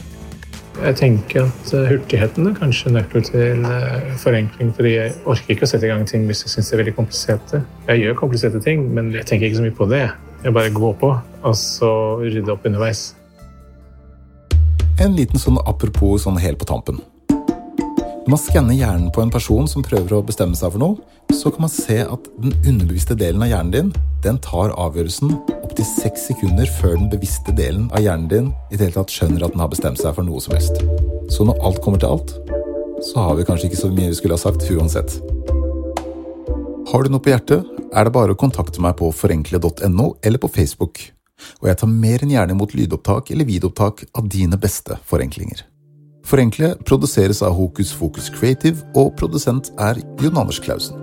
Jeg 0.76 0.94
tenker 1.00 1.48
at 1.48 1.72
eh, 1.74 1.88
hurtigheten 1.90 2.46
er 2.46 2.54
kanskje 2.54 2.92
nøkkel 2.94 3.26
til 3.26 3.66
eh, 3.66 4.12
forenkling. 4.22 4.70
fordi 4.76 4.92
jeg 4.94 5.16
orker 5.26 5.56
ikke 5.56 5.66
å 5.66 5.72
sette 5.72 5.88
i 5.88 5.90
gang 5.90 6.06
ting 6.06 6.30
hvis 6.30 6.44
jeg 6.44 6.54
syns 6.54 6.70
det 6.70 6.76
er 6.76 6.82
veldig 6.84 6.96
kompliserte. 7.00 7.64
Jeg 7.90 8.04
gjør 8.04 8.20
kompliserte 8.22 8.62
ting, 8.62 8.86
men 8.94 9.10
jeg 9.18 9.26
tenker 9.26 9.50
ikke 9.50 9.58
så 9.58 9.66
mye 9.66 9.78
på 9.82 9.90
det. 9.90 10.04
Jeg 10.46 10.54
bare 10.54 10.76
går 10.78 10.94
på, 11.02 11.10
og 11.18 11.58
så 11.58 11.92
rydder 12.22 12.54
opp 12.54 12.70
underveis. 12.70 13.08
En 15.02 15.18
liten 15.18 15.42
sånn 15.42 15.58
apropos 15.66 16.22
sånn 16.22 16.38
helt 16.38 16.62
på 16.62 16.70
tampen. 16.70 17.02
Når 18.31 18.37
man 18.37 18.47
skanner 18.47 18.77
hjernen 18.79 19.09
på 19.11 19.25
en 19.25 19.31
person 19.35 19.66
som 19.66 19.83
prøver 19.83 20.12
å 20.14 20.21
bestemme 20.23 20.55
seg 20.55 20.71
for 20.71 20.79
noe, 20.79 21.16
så 21.35 21.51
kan 21.51 21.64
man 21.64 21.73
se 21.73 21.97
at 22.05 22.29
den 22.38 22.53
underbevisste 22.61 23.16
delen 23.19 23.43
av 23.43 23.49
hjernen 23.51 23.73
din 23.75 23.88
den 24.23 24.37
tar 24.38 24.71
avgjørelsen 24.79 25.33
opptil 25.57 25.88
seks 25.88 26.29
sekunder 26.29 26.71
før 26.77 26.93
den 26.95 27.09
bevisste 27.11 27.51
delen 27.59 27.88
av 27.90 28.05
hjernen 28.05 28.29
din 28.31 28.53
i 28.71 28.77
det 28.77 28.85
hele 28.85 28.95
tatt 29.01 29.11
skjønner 29.11 29.43
at 29.43 29.57
den 29.57 29.64
har 29.64 29.73
bestemt 29.73 29.99
seg 29.99 30.14
for 30.14 30.29
noe 30.29 30.38
som 30.45 30.55
helst. 30.55 30.79
Så 31.27 31.43
når 31.49 31.59
alt 31.59 31.81
kommer 31.83 31.99
til 31.99 32.14
alt, 32.14 32.37
så 33.09 33.25
har 33.27 33.35
vi 33.35 33.49
kanskje 33.49 33.66
ikke 33.73 33.81
så 33.81 33.90
mye 33.97 34.12
vi 34.12 34.21
skulle 34.21 34.38
ha 34.38 34.45
sagt 34.45 34.71
uansett. 34.71 35.16
Har 36.93 37.03
du 37.03 37.11
noe 37.11 37.25
på 37.25 37.35
hjertet, 37.35 37.66
er 37.90 38.07
det 38.07 38.14
bare 38.14 38.38
å 38.38 38.38
kontakte 38.38 38.79
meg 38.87 38.95
på 39.03 39.11
forenkle.no 39.11 40.07
eller 40.23 40.38
på 40.38 40.53
Facebook, 40.55 41.03
og 41.59 41.73
jeg 41.73 41.83
tar 41.83 41.90
mer 41.90 42.23
enn 42.23 42.37
gjerne 42.37 42.55
imot 42.55 42.79
lydopptak 42.79 43.35
eller 43.35 43.51
videoopptak 43.51 44.07
av 44.14 44.31
dine 44.31 44.62
beste 44.62 45.03
forenklinger. 45.11 45.66
Forenkle 46.31 46.77
produseres 46.87 47.40
av 47.43 47.57
Hokus 47.59 47.90
Fokus 47.90 48.29
Creative, 48.31 48.85
og 48.95 49.16
produsent 49.19 49.73
er 49.83 49.99
Jon 50.23 50.37
Anders 50.38 50.61
Clausen. 50.62 50.95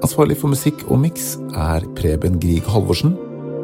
Ansvarlig 0.00 0.38
for 0.40 0.48
musikk 0.54 0.86
og 0.88 1.02
miks 1.02 1.34
er 1.52 1.84
Preben 1.98 2.38
Grieg 2.40 2.64
Halvorsen. 2.72 3.12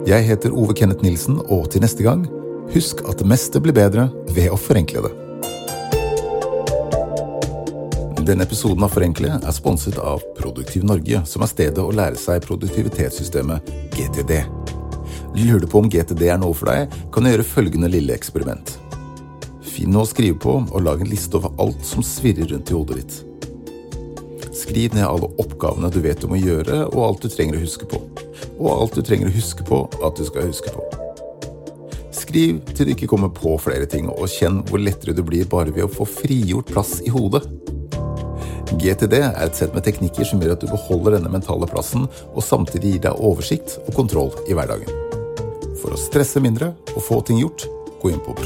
Jeg 0.08 0.26
heter 0.28 0.52
Ove 0.52 0.76
Kenneth 0.76 1.00
Nilsen, 1.04 1.38
og 1.48 1.70
til 1.72 1.80
neste 1.86 2.04
gang, 2.04 2.26
husk 2.74 3.00
at 3.08 3.16
det 3.22 3.28
meste 3.32 3.62
blir 3.64 3.76
bedre 3.76 4.10
ved 4.28 4.52
å 4.52 4.58
forenkle 4.60 5.06
det. 5.06 5.14
Denne 8.28 8.44
episoden 8.44 8.84
av 8.84 8.92
Forenkle 8.92 9.32
er 9.40 9.56
sponset 9.56 9.96
av 10.04 10.20
Produktiv 10.36 10.84
Norge, 10.84 11.24
som 11.24 11.40
er 11.40 11.52
stedet 11.54 11.80
å 11.80 11.96
lære 11.96 12.20
seg 12.20 12.44
produktivitetssystemet 12.44 13.72
GTD. 13.96 14.36
Lurer 15.32 15.64
du 15.64 15.70
på 15.70 15.80
om 15.80 15.88
GTD 15.88 16.28
er 16.28 16.38
noe 16.44 16.52
for 16.52 16.68
deg, 16.68 16.92
kan 17.08 17.24
du 17.24 17.32
gjøre 17.32 17.50
følgende 17.56 17.88
lille 17.88 18.12
eksperiment. 18.20 18.76
Finn 19.80 19.94
noe 19.96 20.04
å 20.04 20.08
skrive 20.10 20.36
på, 20.36 20.58
og 20.60 20.82
lag 20.84 21.00
en 21.00 21.08
liste 21.08 21.38
over 21.38 21.54
alt 21.62 21.86
som 21.88 22.02
svirrer 22.04 22.50
rundt 22.50 22.68
i 22.68 22.74
hodet 22.76 22.98
ditt. 22.98 23.14
Skriv 24.52 24.92
ned 24.92 25.06
alle 25.06 25.30
oppgavene 25.40 25.88
du 25.88 26.02
vet 26.04 26.20
du 26.20 26.26
må 26.28 26.36
gjøre, 26.36 26.82
og 26.90 26.98
alt 27.06 27.24
du 27.24 27.32
trenger 27.32 27.56
å 27.56 27.62
huske 27.62 27.88
på. 27.88 28.02
Og 28.58 28.68
alt 28.74 28.98
du 28.98 29.00
trenger 29.00 29.30
å 29.30 29.32
huske 29.32 29.64
på 29.64 29.78
at 30.04 30.20
du 30.20 30.26
skal 30.28 30.50
huske 30.50 30.74
på. 30.74 30.84
Skriv 32.12 32.58
til 32.74 32.90
du 32.90 32.92
ikke 32.92 33.08
kommer 33.08 33.32
på 33.32 33.54
flere 33.64 33.88
ting, 33.88 34.10
og 34.12 34.28
kjenn 34.28 34.60
hvor 34.68 34.84
lettere 34.84 35.16
du 35.16 35.24
blir 35.24 35.48
bare 35.48 35.72
ved 35.72 35.86
å 35.86 35.94
få 35.94 36.04
frigjort 36.04 36.74
plass 36.74 36.98
i 37.00 37.14
hodet. 37.16 37.40
GTD 38.76 39.16
er 39.16 39.40
et 39.46 39.56
sett 39.56 39.72
med 39.72 39.88
teknikker 39.88 40.28
som 40.28 40.44
gjør 40.44 40.58
at 40.58 40.60
du 40.60 40.68
beholder 40.68 41.16
denne 41.16 41.32
mentale 41.32 41.70
plassen, 41.72 42.04
og 42.34 42.44
samtidig 42.44 42.98
gir 42.98 43.06
deg 43.08 43.24
oversikt 43.32 43.78
og 43.86 43.96
kontroll 43.96 44.36
i 44.44 44.52
hverdagen. 44.52 44.92
For 45.80 45.96
å 45.96 46.04
stresse 46.04 46.44
mindre 46.44 46.74
og 46.92 47.00
få 47.08 47.24
ting 47.24 47.40
gjort, 47.40 47.64
gå 48.04 48.12
inn 48.12 48.20
på 48.20 48.36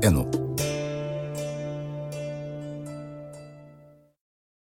produktivnorge.no. 0.00 0.45